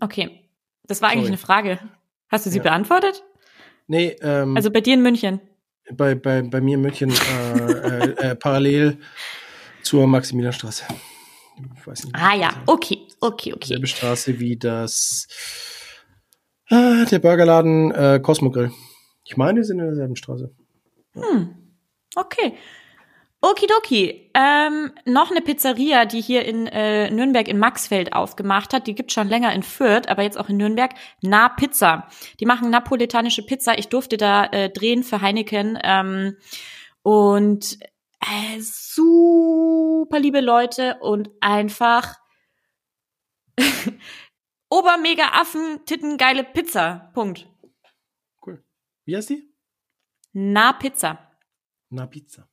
[0.00, 0.48] Okay,
[0.84, 1.28] das war eigentlich Sorry.
[1.28, 1.78] eine Frage.
[2.28, 2.62] Hast du sie Ja.
[2.62, 3.22] beantwortet?
[3.86, 5.40] Nee, ähm, Also bei dir in München.
[5.96, 8.98] Bei, bei, bei mir in München äh, äh, äh, parallel
[9.82, 10.84] zur Maximilianstraße.
[11.76, 12.14] Ich weiß nicht.
[12.14, 13.68] Ah ja, okay, okay, okay.
[13.68, 15.26] Selbe Straße wie das
[16.68, 18.72] äh, der Burgerladen äh, Cosmo Grill.
[19.24, 20.50] Ich meine, die sind in derselben Straße.
[22.14, 22.54] Okay.
[23.44, 24.30] Okidoki.
[24.34, 28.86] Ähm, noch eine Pizzeria, die hier in äh, Nürnberg in Maxfeld aufgemacht hat.
[28.86, 30.94] Die gibt schon länger in Fürth, aber jetzt auch in Nürnberg.
[31.22, 32.08] Na Pizza.
[32.38, 33.76] Die machen napoletanische Pizza.
[33.76, 35.76] Ich durfte da äh, drehen für Heineken.
[35.82, 36.36] Ähm,
[37.02, 37.78] und
[38.20, 42.20] äh, super liebe Leute und einfach
[44.70, 47.10] obermega Affen, Titten, geile Pizza.
[47.12, 47.48] Punkt.
[48.46, 48.64] Cool.
[49.04, 49.52] Wie heißt die?
[50.32, 51.18] Na Pizza.
[51.90, 52.48] Na Pizza.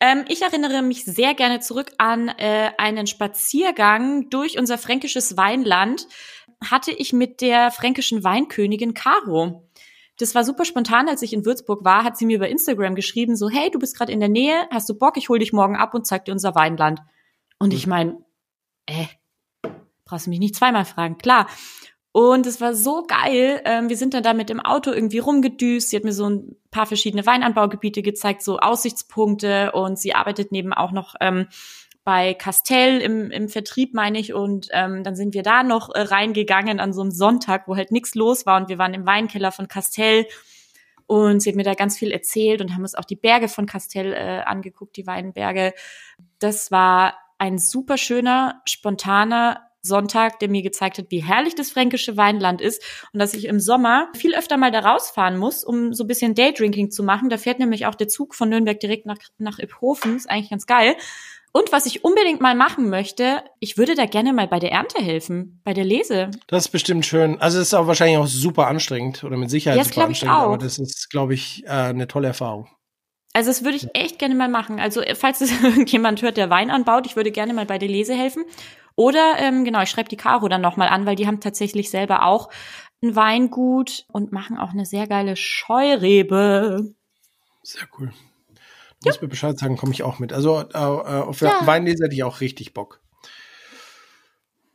[0.00, 6.08] Ähm, ich erinnere mich sehr gerne zurück an äh, einen Spaziergang durch unser fränkisches Weinland.
[6.64, 9.68] Hatte ich mit der fränkischen Weinkönigin Caro.
[10.18, 13.34] Das war super spontan, als ich in Würzburg war, hat sie mir über Instagram geschrieben,
[13.34, 15.76] so, hey, du bist gerade in der Nähe, hast du Bock, ich hol dich morgen
[15.76, 17.00] ab und zeig dir unser Weinland.
[17.58, 18.18] Und ich meine,
[18.86, 19.06] äh,
[20.04, 21.48] brauchst du mich nicht zweimal fragen, klar.
[22.12, 23.62] Und es war so geil.
[23.64, 25.88] Ähm, wir sind dann da mit dem Auto irgendwie rumgedüst.
[25.88, 29.72] Sie hat mir so ein paar verschiedene Weinanbaugebiete gezeigt, so Aussichtspunkte.
[29.72, 31.48] Und sie arbeitet neben auch noch ähm,
[32.04, 34.34] bei Castell im, im Vertrieb, meine ich.
[34.34, 37.92] Und ähm, dann sind wir da noch äh, reingegangen an so einem Sonntag, wo halt
[37.92, 38.60] nichts los war.
[38.60, 40.26] Und wir waren im Weinkeller von Castell.
[41.06, 43.64] Und sie hat mir da ganz viel erzählt und haben uns auch die Berge von
[43.64, 45.72] Castell äh, angeguckt, die Weinberge.
[46.38, 52.16] Das war ein super schöner, spontaner Sonntag, der mir gezeigt hat, wie herrlich das fränkische
[52.16, 56.04] Weinland ist und dass ich im Sommer viel öfter mal da rausfahren muss, um so
[56.04, 57.28] ein bisschen Daydrinking zu machen.
[57.28, 60.16] Da fährt nämlich auch der Zug von Nürnberg direkt nach, nach Iphofen.
[60.16, 60.96] Ist eigentlich ganz geil.
[61.54, 65.02] Und was ich unbedingt mal machen möchte, ich würde da gerne mal bei der Ernte
[65.02, 66.30] helfen, bei der Lese.
[66.46, 67.38] Das ist bestimmt schön.
[67.42, 70.36] Also es ist auch wahrscheinlich auch super anstrengend oder mit Sicherheit Ja, das super anstrengend,
[70.36, 72.68] aber das ist, glaube ich, äh, eine tolle Erfahrung.
[73.34, 74.80] Also das würde ich echt gerne mal machen.
[74.80, 77.88] Also äh, falls es irgendjemand hört, der Wein anbaut, ich würde gerne mal bei der
[77.88, 78.44] Lese helfen.
[78.96, 82.24] Oder ähm, genau, ich schreibe die Caro dann nochmal an, weil die haben tatsächlich selber
[82.24, 82.50] auch
[83.02, 86.94] ein Weingut und machen auch eine sehr geile Scheurebe.
[87.62, 88.12] Sehr cool.
[89.02, 90.32] Du musst mir Bescheid sagen, komme ich auch mit.
[90.32, 91.60] Also äh, äh, auf Ja.
[91.64, 93.00] Weinlese hätte ich auch richtig Bock.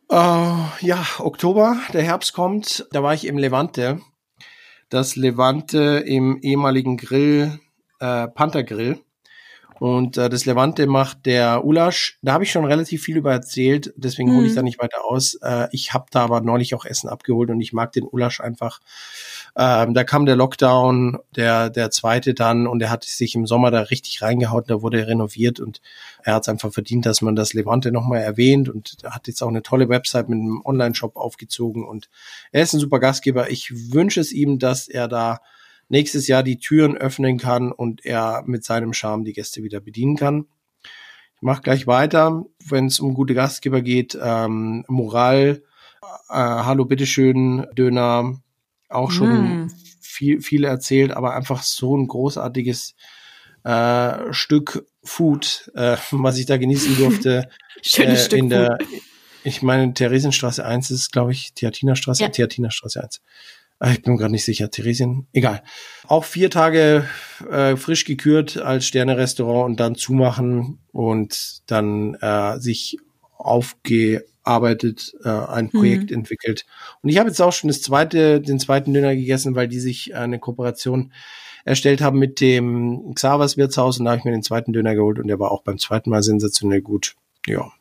[0.10, 2.88] Äh, ja, Oktober, der Herbst kommt.
[2.92, 4.02] Da war ich im Levante.
[4.90, 7.60] Das Levante im ehemaligen Grill,
[8.00, 9.02] äh, Panther Grill.
[9.80, 12.18] Und äh, das Levante macht der Ulasch.
[12.22, 14.56] Da habe ich schon relativ viel über erzählt, deswegen hole ich Mhm.
[14.56, 15.36] da nicht weiter aus.
[15.42, 18.80] Äh, ich habe da aber neulich auch Essen abgeholt und ich mag den Ulasch einfach.
[19.56, 23.72] Ähm, da kam der Lockdown, der der zweite dann und er hat sich im Sommer
[23.72, 25.82] da richtig reingehauen, da wurde er renoviert und
[26.24, 29.42] er hat es einfach verdient, dass man das Levante nochmal erwähnt und er hat jetzt
[29.42, 32.10] auch eine tolle Website mit einem Online-Shop aufgezogen und
[32.52, 33.50] er ist ein super Gastgeber.
[33.50, 35.40] Ich wünsche es ihm, dass er da
[35.90, 40.16] nächstes Jahr die Türen öffnen kann und er mit seinem Charme die Gäste wieder bedienen
[40.16, 40.46] kann.
[41.36, 44.18] Ich mache gleich weiter, wenn es um gute Gastgeber geht.
[44.22, 45.62] Ähm, Moral,
[46.30, 48.40] äh, Hallo, bitteschön, Döner,
[48.90, 49.72] auch schon Mm.
[50.02, 52.96] viel, viel erzählt, aber einfach so ein großartiges
[53.64, 57.50] äh, Stück Food, äh, was ich da genießen durfte.
[57.84, 59.02] Schönes äh, Stück in der, Food.
[59.44, 62.30] ich meine, Theresienstraße 1 ist, glaube ich, Theatinerstraße, Ja.
[62.30, 63.22] Theatinerstraße 1.
[63.80, 65.62] Ah, Ich bin mir gerade nicht sicher, Theresien, egal.
[66.08, 67.08] Auch vier Tage
[67.50, 72.98] äh, frisch gekürt als Sterne-Restaurant und dann zumachen und dann äh, sich
[73.38, 76.66] aufgearbeitet äh, ein Projekt entwickelt.
[77.04, 80.10] Und ich habe jetzt auch schon das zweite, den zweiten Döner gegessen, weil die sich
[80.12, 81.14] äh, eine Kooperation
[81.64, 85.20] erstellt haben mit dem Xavers Wirtshaus und da habe ich mir den zweiten Döner geholt
[85.20, 87.16] und der war auch beim zweiten Mal sensationell gut.
[87.46, 87.72] Ja.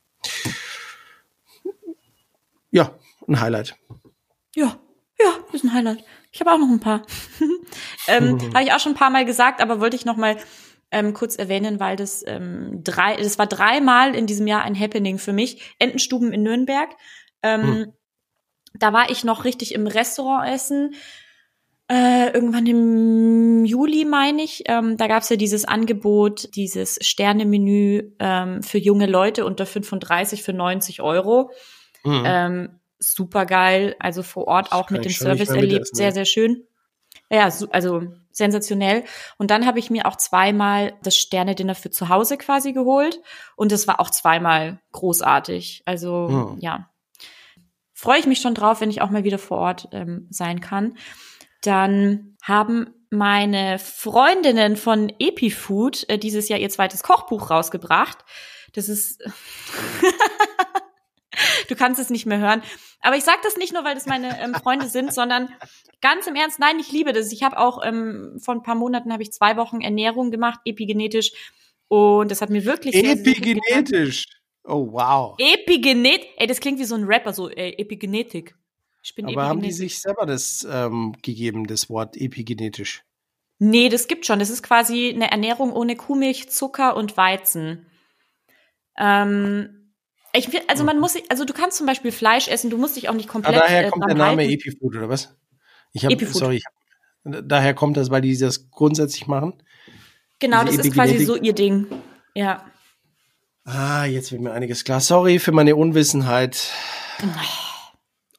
[2.70, 2.92] Ja,
[3.26, 3.76] ein Highlight.
[4.54, 4.78] Ja,
[5.18, 6.04] ja, ist ein Highlight.
[6.32, 7.02] Ich habe auch noch ein paar.
[8.08, 10.36] ähm, habe ich auch schon ein paar Mal gesagt, aber wollte ich noch mal
[10.90, 15.18] ähm, kurz erwähnen, weil das ähm, drei, das war dreimal in diesem Jahr ein Happening
[15.18, 15.74] für mich.
[15.78, 16.90] Entenstuben in Nürnberg.
[17.42, 17.92] Ähm,
[18.74, 20.94] da war ich noch richtig im Restaurant essen.
[21.88, 24.64] Äh, irgendwann im Juli, meine ich.
[24.66, 30.52] Ähm, da gab's ja dieses Angebot, dieses Sternemenü ähm, für junge Leute unter 35 für
[30.52, 31.50] 90 Euro.
[32.04, 32.22] Mhm.
[32.26, 33.96] Ähm, super geil.
[33.98, 35.94] Also vor Ort auch mit dem Service erlebt.
[35.94, 36.66] Sehr, sehr schön.
[37.30, 39.04] Ja, also sensationell.
[39.38, 43.20] Und dann habe ich mir auch zweimal das Sterne-Dinner für zu Hause quasi geholt.
[43.56, 45.82] Und es war auch zweimal großartig.
[45.86, 46.60] Also mhm.
[46.60, 46.90] ja,
[47.92, 50.96] freue ich mich schon drauf, wenn ich auch mal wieder vor Ort ähm, sein kann.
[51.62, 58.18] Dann haben meine Freundinnen von EpiFood äh, dieses Jahr ihr zweites Kochbuch rausgebracht.
[58.74, 59.22] Das ist
[61.68, 62.62] Du kannst es nicht mehr hören.
[63.00, 65.48] Aber ich sage das nicht nur, weil das meine ähm, Freunde sind, sondern
[66.00, 67.32] ganz im Ernst, nein, ich liebe das.
[67.32, 71.32] Ich habe auch ähm, vor ein paar Monaten habe ich zwei Wochen Ernährung gemacht, epigenetisch.
[71.88, 74.24] Und das hat mir wirklich Epigenetisch.
[74.24, 74.34] Sehr,
[74.64, 75.36] sehr oh, wow.
[75.38, 76.26] Epigenet.
[76.36, 78.54] Ey, das klingt wie so ein Rapper, so äh, Epigenetik.
[79.02, 83.04] Ich bin Aber haben die sich selber das ähm, gegeben, das Wort epigenetisch?
[83.58, 84.40] Nee, das gibt schon.
[84.40, 87.86] Das ist quasi eine Ernährung ohne Kuhmilch, Zucker und Weizen.
[88.98, 89.75] Ähm,
[90.36, 93.14] ich, also man muss, also du kannst zum Beispiel Fleisch essen, du musst dich auch
[93.14, 93.56] nicht komplett.
[93.56, 94.52] Ah, daher äh, kommt der Name halten.
[94.52, 95.34] Epifood oder was?
[95.92, 99.54] Ich habe, sorry, ich hab, daher kommt das, weil die das grundsätzlich machen.
[100.38, 101.86] Genau, das ist quasi so ihr Ding.
[102.34, 102.64] Ja.
[103.64, 105.00] Ah, jetzt wird mir einiges klar.
[105.00, 106.70] Sorry für meine Unwissenheit.
[107.22, 107.65] Oh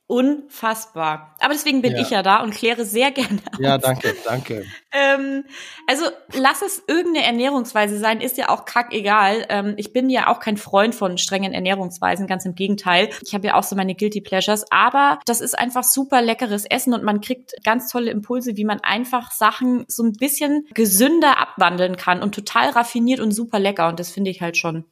[0.07, 1.35] unfassbar.
[1.39, 2.01] Aber deswegen bin ja.
[2.01, 3.59] ich ja da und kläre sehr gerne auf.
[3.59, 4.65] Ja, danke, danke.
[4.93, 5.43] ähm,
[5.85, 9.45] also lass es irgendeine Ernährungsweise sein, ist ja auch kackegal.
[9.49, 13.09] Ähm, ich bin ja auch kein Freund von strengen Ernährungsweisen, ganz im Gegenteil.
[13.21, 16.93] Ich habe ja auch so meine Guilty Pleasures, aber das ist einfach super leckeres Essen
[16.93, 21.97] und man kriegt ganz tolle Impulse, wie man einfach Sachen so ein bisschen gesünder abwandeln
[21.97, 23.89] kann und total raffiniert und super lecker.
[23.89, 24.85] Und das finde ich halt schon,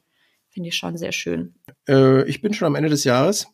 [0.49, 1.55] finde ich schon sehr schön.
[1.87, 3.47] Äh, ich bin schon am Ende des Jahres.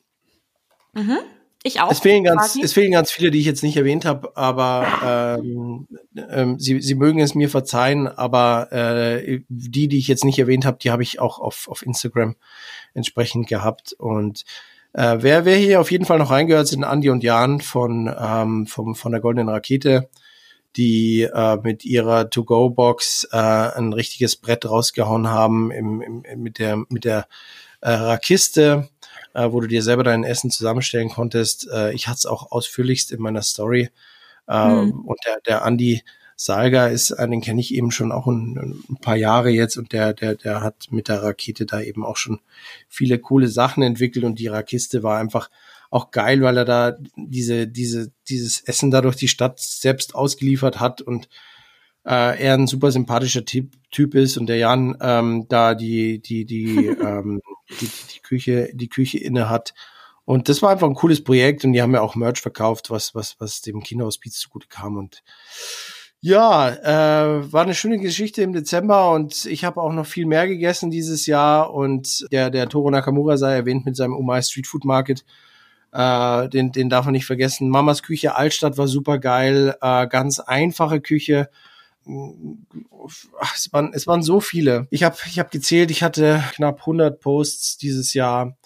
[0.93, 1.19] Mhm.
[1.63, 1.91] Ich auch.
[1.91, 5.87] Es fehlen ganz, es fehlen ganz viele, die ich jetzt nicht erwähnt habe, aber ähm,
[6.29, 10.65] ähm, Sie, Sie mögen es mir verzeihen, aber äh, die, die ich jetzt nicht erwähnt
[10.65, 12.35] habe, die habe ich auch auf, auf Instagram
[12.95, 13.93] entsprechend gehabt.
[13.93, 14.43] Und
[14.93, 18.65] äh, wer, wer hier auf jeden Fall noch reingehört, sind Andi und Jan von, ähm,
[18.65, 20.09] vom, von der Goldenen Rakete,
[20.75, 26.77] die äh, mit ihrer To-Go-Box äh, ein richtiges Brett rausgehauen haben im, im, mit der,
[26.89, 27.27] mit der
[27.81, 28.89] äh, Rakiste
[29.33, 31.69] äh, wo du dir selber dein Essen zusammenstellen konntest.
[31.71, 33.89] Äh, ich hatte es auch ausführlichst in meiner Story.
[34.47, 35.01] Äh, mhm.
[35.05, 36.01] Und der, der Andi
[36.35, 39.93] Salga ist, äh, den kenne ich eben schon auch ein, ein, paar Jahre jetzt und
[39.93, 42.39] der, der, der hat mit der Rakete da eben auch schon
[42.89, 45.51] viele coole Sachen entwickelt und die Rakiste war einfach
[45.91, 50.79] auch geil, weil er da diese, diese, dieses Essen da durch die Stadt selbst ausgeliefert
[50.79, 51.29] hat und
[52.05, 56.45] äh, er ein super sympathischer Typ, typ ist und der Jan ähm, da die, die,
[56.45, 59.73] die, ähm, die, die Küche, die Küche inne hat.
[60.25, 63.15] Und das war einfach ein cooles Projekt und die haben ja auch Merch verkauft, was,
[63.15, 64.97] was, was dem Kinderhospiz zugute kam.
[64.97, 65.23] Und
[66.21, 70.47] ja, äh, war eine schöne Geschichte im Dezember und ich habe auch noch viel mehr
[70.47, 71.73] gegessen dieses Jahr.
[71.73, 75.25] Und der, der Toro Nakamura sei erwähnt mit seinem Umai Street Food Market.
[75.91, 77.69] Äh, den, den darf man nicht vergessen.
[77.69, 79.75] Mamas Küche Altstadt war super geil.
[79.81, 81.49] Äh, ganz einfache Küche
[83.39, 84.87] ach, es, waren, es waren so viele.
[84.91, 88.57] Ich habe ich hab gezählt, ich hatte knapp 100 Posts dieses Jahr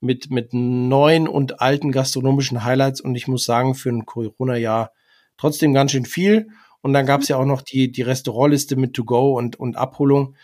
[0.00, 4.92] mit, mit neuen und alten gastronomischen Highlights und ich muss sagen, für ein Corona-Jahr
[5.36, 6.48] trotzdem ganz schön viel.
[6.82, 10.36] Und dann gab es ja auch noch die, die Restaurantliste mit To-Go und, und Abholung.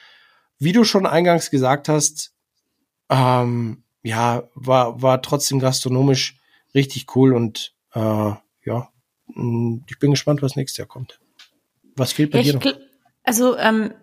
[0.59, 2.33] Wie du schon eingangs gesagt hast,
[3.11, 6.39] ähm, ja, war, war trotzdem gastronomisch
[6.75, 8.33] richtig cool und äh,
[8.65, 8.89] ja,
[9.27, 11.21] ich bin gespannt, was nächstes Jahr kommt.
[11.97, 12.90] Was fehlt bei ich, dir noch?
[13.31, 13.95] Also ähm,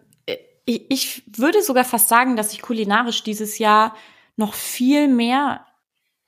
[0.64, 3.94] ich, ich würde sogar fast sagen, dass ich kulinarisch dieses Jahr
[4.38, 5.66] noch viel mehr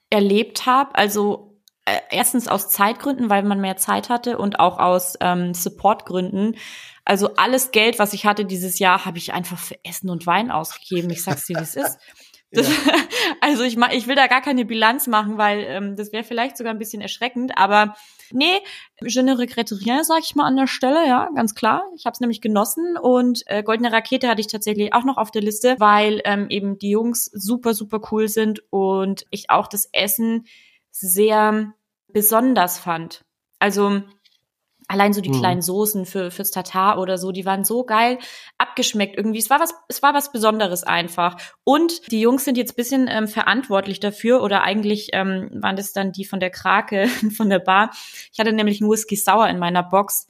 [0.10, 0.95] erlebt habe.
[0.95, 6.58] Also äh, erstens aus Zeitgründen, weil man mehr Zeit hatte und auch aus ähm, Supportgründen.
[7.06, 10.52] Also alles Geld, was ich hatte dieses Jahr, habe ich einfach für Essen und Wein
[10.52, 11.10] ausgegeben.
[11.10, 12.00] Ich sag's dir, wie es ist.
[12.52, 12.93] Das, ja.
[13.39, 16.74] Also ich, ich will da gar keine Bilanz machen, weil ähm, das wäre vielleicht sogar
[16.74, 17.58] ein bisschen erschreckend.
[17.58, 17.95] Aber
[18.32, 18.60] nee,
[19.02, 21.84] je ne regrette rien, sag ich mal an der Stelle, ja, ganz klar.
[21.96, 25.32] Ich habe es nämlich genossen und äh, Goldene Rakete hatte ich tatsächlich auch noch auf
[25.32, 29.90] der Liste, weil ähm, eben die Jungs super, super cool sind und ich auch das
[29.92, 30.46] Essen
[30.92, 31.74] sehr
[32.08, 33.24] besonders fand.
[33.60, 34.02] Also
[34.92, 35.40] Allein so die mhm.
[35.40, 38.18] kleinen Soßen für fürs Tatar oder so, die waren so geil
[38.58, 39.38] abgeschmeckt irgendwie.
[39.38, 41.38] Es war was, es war was Besonderes einfach.
[41.64, 46.12] Und die Jungs sind jetzt bisschen ähm, verantwortlich dafür oder eigentlich ähm, waren das dann
[46.12, 47.92] die von der Krake von der Bar.
[48.34, 50.28] Ich hatte nämlich einen Whisky Sauer in meiner Box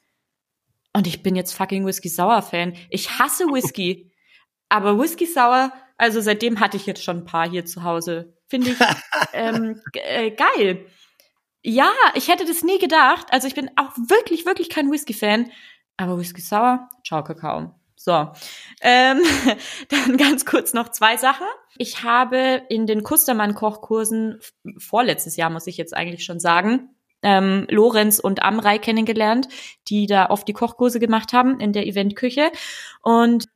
[0.93, 2.73] und ich bin jetzt fucking Whisky Sauer Fan.
[2.89, 4.11] Ich hasse Whisky,
[4.69, 8.35] aber Whisky Sauer, also seitdem hatte ich jetzt schon ein paar hier zu Hause.
[8.49, 8.77] Finde ich
[9.33, 10.85] ähm, äh, geil.
[11.63, 13.27] Ja, ich hätte das nie gedacht.
[13.31, 15.51] Also ich bin auch wirklich, wirklich kein Whisky-Fan.
[15.97, 17.75] Aber Whisky Sour, ciao Kakao.
[17.95, 18.31] So,
[18.81, 19.21] ähm,
[19.89, 21.45] dann ganz kurz noch zwei Sachen.
[21.77, 24.39] Ich habe in den Kustermann-Kochkursen
[24.77, 29.49] vorletztes Jahr, muss ich jetzt eigentlich schon sagen, ähm, Lorenz und Amrei kennengelernt,
[29.89, 32.51] die da oft die Kochkurse gemacht haben in der Eventküche.
[33.01, 33.49] Und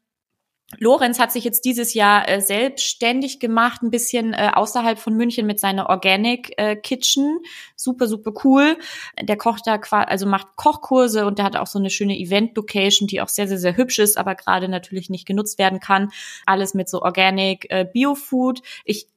[0.79, 5.45] Lorenz hat sich jetzt dieses Jahr äh, selbstständig gemacht, ein bisschen äh, außerhalb von München
[5.45, 7.39] mit seiner Organic äh, Kitchen.
[7.75, 8.77] Super, super cool.
[9.21, 13.07] Der kocht da quasi, also macht Kochkurse und der hat auch so eine schöne Event-Location,
[13.07, 16.11] die auch sehr, sehr, sehr hübsch ist, aber gerade natürlich nicht genutzt werden kann.
[16.45, 18.61] Alles mit so Organic äh, Bio-Food.
[18.85, 19.07] Ich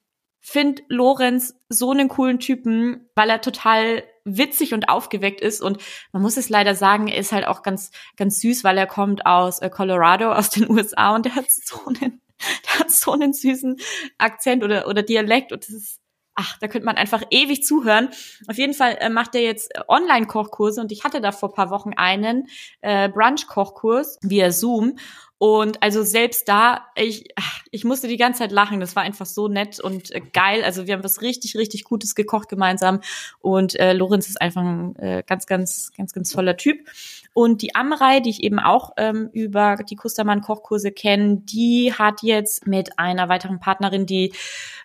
[0.41, 5.63] finde Lorenz so einen coolen Typen, weil er total witzig und aufgeweckt ist.
[5.63, 5.79] Und
[6.13, 9.25] man muss es leider sagen, er ist halt auch ganz ganz süß, weil er kommt
[9.25, 12.21] aus äh, Colorado aus den USA und der hat so einen
[12.67, 13.79] der hat so einen süßen
[14.19, 15.53] Akzent oder oder Dialekt.
[15.53, 16.01] Und das ist
[16.37, 18.11] ach, da könnte man einfach ewig zuhören.
[18.47, 20.81] Auf jeden Fall äh, macht er jetzt Online-Kochkurse.
[20.81, 22.47] Und ich hatte da vor paar Wochen einen
[22.83, 24.99] äh, Brunch-Kochkurs via Zoom
[25.39, 27.29] und also selbst da, ich,
[27.71, 28.81] ich musste die ganze Zeit lachen.
[28.81, 30.65] Das war einfach so nett und äh, geil.
[30.65, 33.01] Also wir haben was richtig, richtig Gutes gekocht gemeinsam.
[33.41, 36.89] Und äh, Lorenz ist einfach ein äh, ganz, ganz, ganz, ganz toller Typ.
[37.35, 42.23] Und die Amrei, die ich eben auch ähm, über die Kustermann Kochkurse kenne, die hat
[42.23, 44.33] jetzt mit einer weiteren Partnerin die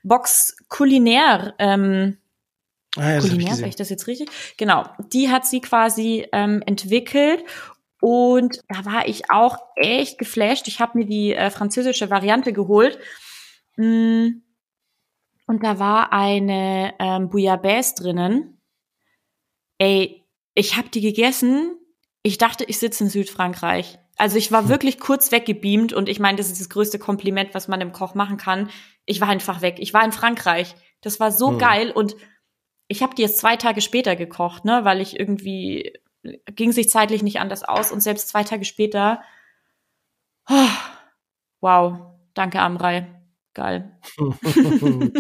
[0.03, 2.17] Box Kulinär ähm,
[2.97, 4.29] Ah, ja, Kulinär, sag ich das jetzt richtig?
[4.57, 4.83] Genau,
[5.13, 7.41] die hat sie quasi ähm, entwickelt
[8.01, 10.67] und da war ich auch echt geflasht.
[10.67, 12.97] Ich habe mir die äh, französische Variante geholt.
[13.77, 14.41] Mm.
[15.45, 18.59] Und da war eine ähm, Bouillabaisse drinnen.
[19.77, 20.25] Ey,
[20.55, 21.77] ich habe die gegessen.
[22.23, 23.99] Ich dachte, ich sitze in Südfrankreich.
[24.17, 24.69] Also ich war hm.
[24.69, 28.15] wirklich kurz weggebeamt und ich meine, das ist das größte Kompliment, was man dem Koch
[28.15, 28.69] machen kann.
[29.05, 29.77] Ich war einfach weg.
[29.79, 30.75] Ich war in Frankreich.
[31.01, 31.57] Das war so hm.
[31.59, 32.15] geil und
[32.87, 35.93] ich habe die jetzt zwei Tage später gekocht, ne, weil ich irgendwie
[36.23, 39.21] ging sich zeitlich nicht anders aus und selbst zwei Tage später,
[40.49, 40.69] oh,
[41.61, 41.97] wow,
[42.33, 43.07] danke Amrei,
[43.53, 43.97] geil.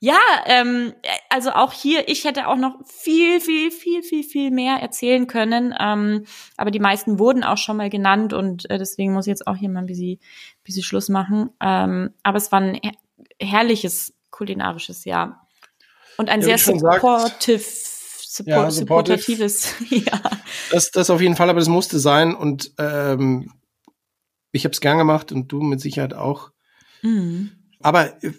[0.00, 0.94] ja, ähm,
[1.28, 5.74] also auch hier, ich hätte auch noch viel, viel, viel, viel, viel mehr erzählen können,
[5.78, 6.24] ähm,
[6.56, 9.56] aber die meisten wurden auch schon mal genannt und äh, deswegen muss ich jetzt auch
[9.56, 10.18] hier mal ein bisschen,
[10.64, 11.50] bisschen Schluss machen.
[11.60, 12.92] Ähm, aber es war ein her
[13.38, 15.46] herrliches kulinarisches Jahr
[16.16, 17.60] und ein ja, sehr supportive
[18.36, 19.74] Support, ja, supportatives.
[19.90, 20.20] ja.
[20.70, 23.52] Das, das auf jeden Fall, aber das musste sein und ähm,
[24.52, 26.50] ich habe es gern gemacht und du mit Sicherheit auch.
[27.02, 27.52] Mhm.
[27.80, 28.32] Aber äh,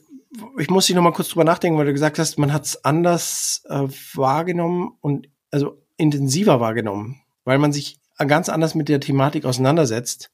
[0.59, 2.83] ich muss dich noch mal kurz drüber nachdenken, weil du gesagt hast, man hat es
[2.83, 9.45] anders äh, wahrgenommen und also intensiver wahrgenommen, weil man sich ganz anders mit der Thematik
[9.45, 10.31] auseinandersetzt.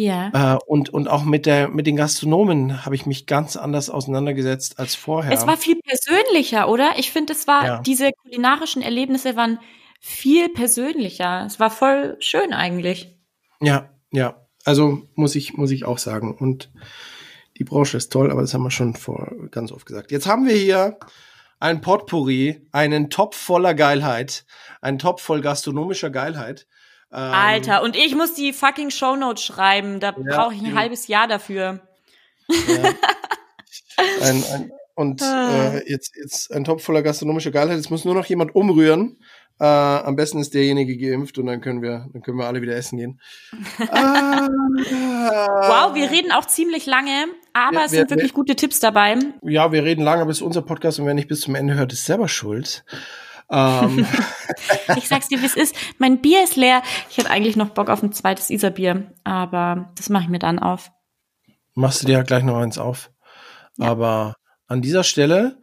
[0.00, 0.54] Ja.
[0.54, 4.78] Äh, und, und auch mit der, mit den Gastronomen habe ich mich ganz anders auseinandergesetzt
[4.78, 5.30] als vorher.
[5.30, 6.92] Es war viel persönlicher, oder?
[6.96, 7.80] Ich finde, es war, ja.
[7.82, 9.58] diese kulinarischen Erlebnisse waren
[10.00, 11.44] viel persönlicher.
[11.46, 13.14] Es war voll schön eigentlich.
[13.60, 14.46] Ja, ja.
[14.64, 16.34] Also muss ich, muss ich auch sagen.
[16.34, 16.72] Und
[17.58, 20.12] die Branche ist toll, aber das haben wir schon vor ganz oft gesagt.
[20.12, 20.98] Jetzt haben wir hier
[21.58, 24.46] ein Potpourri, einen Topf voller Geilheit,
[24.80, 26.66] einen Topf voll gastronomischer Geilheit.
[27.12, 30.00] Ähm, Alter, und ich muss die fucking Shownotes schreiben.
[30.00, 31.80] Da ja, brauche ich ein halbes Jahr dafür.
[32.48, 32.92] Ja.
[34.22, 35.74] ein, ein, und ah.
[35.74, 37.78] äh, jetzt, jetzt ein Topf voller gastronomischer Geilheit.
[37.78, 39.18] Es muss nur noch jemand umrühren.
[39.60, 42.74] Äh, am besten ist derjenige geimpft und dann können wir, dann können wir alle wieder
[42.74, 43.20] essen gehen.
[43.90, 48.56] ah, wow, wir reden auch ziemlich lange, aber ja, es sind wir, wirklich wir, gute
[48.56, 49.18] Tipps dabei.
[49.42, 51.74] Ja, wir reden lange, aber es ist unser Podcast und wer nicht bis zum Ende
[51.74, 52.84] hört, ist selber schuld.
[53.50, 54.06] Ähm.
[54.96, 55.74] ich sag's dir, wie es ist.
[55.98, 56.82] Mein Bier ist leer.
[57.10, 60.58] Ich hätte eigentlich noch Bock auf ein zweites Isarbier, aber das mache ich mir dann
[60.58, 60.90] auf.
[61.74, 63.10] Machst du dir ja gleich noch eins auf.
[63.76, 63.86] Ja.
[63.86, 64.36] Aber
[64.66, 65.58] an dieser Stelle,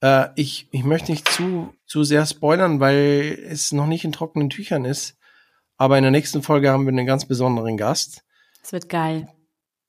[0.00, 4.50] äh, ich, ich möchte nicht zu, zu sehr spoilern, weil es noch nicht in trockenen
[4.50, 5.16] Tüchern ist.
[5.76, 8.22] Aber in der nächsten Folge haben wir einen ganz besonderen Gast.
[8.62, 9.28] Es wird geil.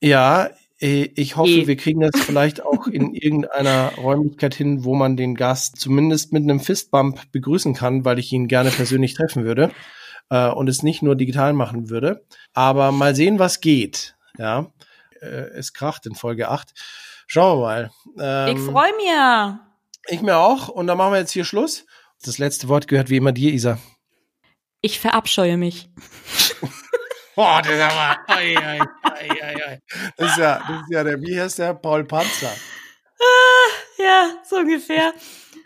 [0.02, 0.50] Ja,
[0.80, 1.68] ich hoffe, e.
[1.68, 6.44] wir kriegen das vielleicht auch in irgendeiner Räumlichkeit hin, wo man den Gast zumindest mit
[6.44, 9.72] einem Fistbump begrüßen kann, weil ich ihn gerne persönlich treffen würde
[10.30, 12.26] äh, und es nicht nur digital machen würde.
[12.54, 14.16] Aber mal sehen, was geht.
[14.38, 14.72] Ja,
[15.22, 16.74] äh, es kracht in Folge 8.
[17.26, 17.92] Schauen wir mal.
[18.20, 19.60] Ähm, ich freue mich.
[20.10, 20.70] Ich mir auch.
[20.70, 21.86] Und dann machen wir jetzt hier Schluss.
[22.24, 23.78] Das letzte Wort gehört wie immer dir, Isa.
[24.82, 25.90] Ich verabscheue mich.
[27.38, 28.36] Boah, das ist aber.
[28.36, 28.80] Oi, oi,
[29.12, 29.80] oi,
[30.18, 31.76] das, ist ja, das ist ja der, wie heißt der?
[31.76, 32.52] Paul Panzer.
[33.20, 35.14] Ah, ja, so ungefähr.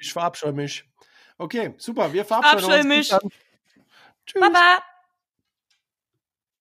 [0.01, 0.83] Ich verabscheue mich.
[1.37, 2.11] Okay, super.
[2.11, 2.87] Wir verabscheuen Verabscheue uns.
[2.87, 3.09] mich.
[4.25, 4.41] Tschüss.
[4.41, 4.83] Baba.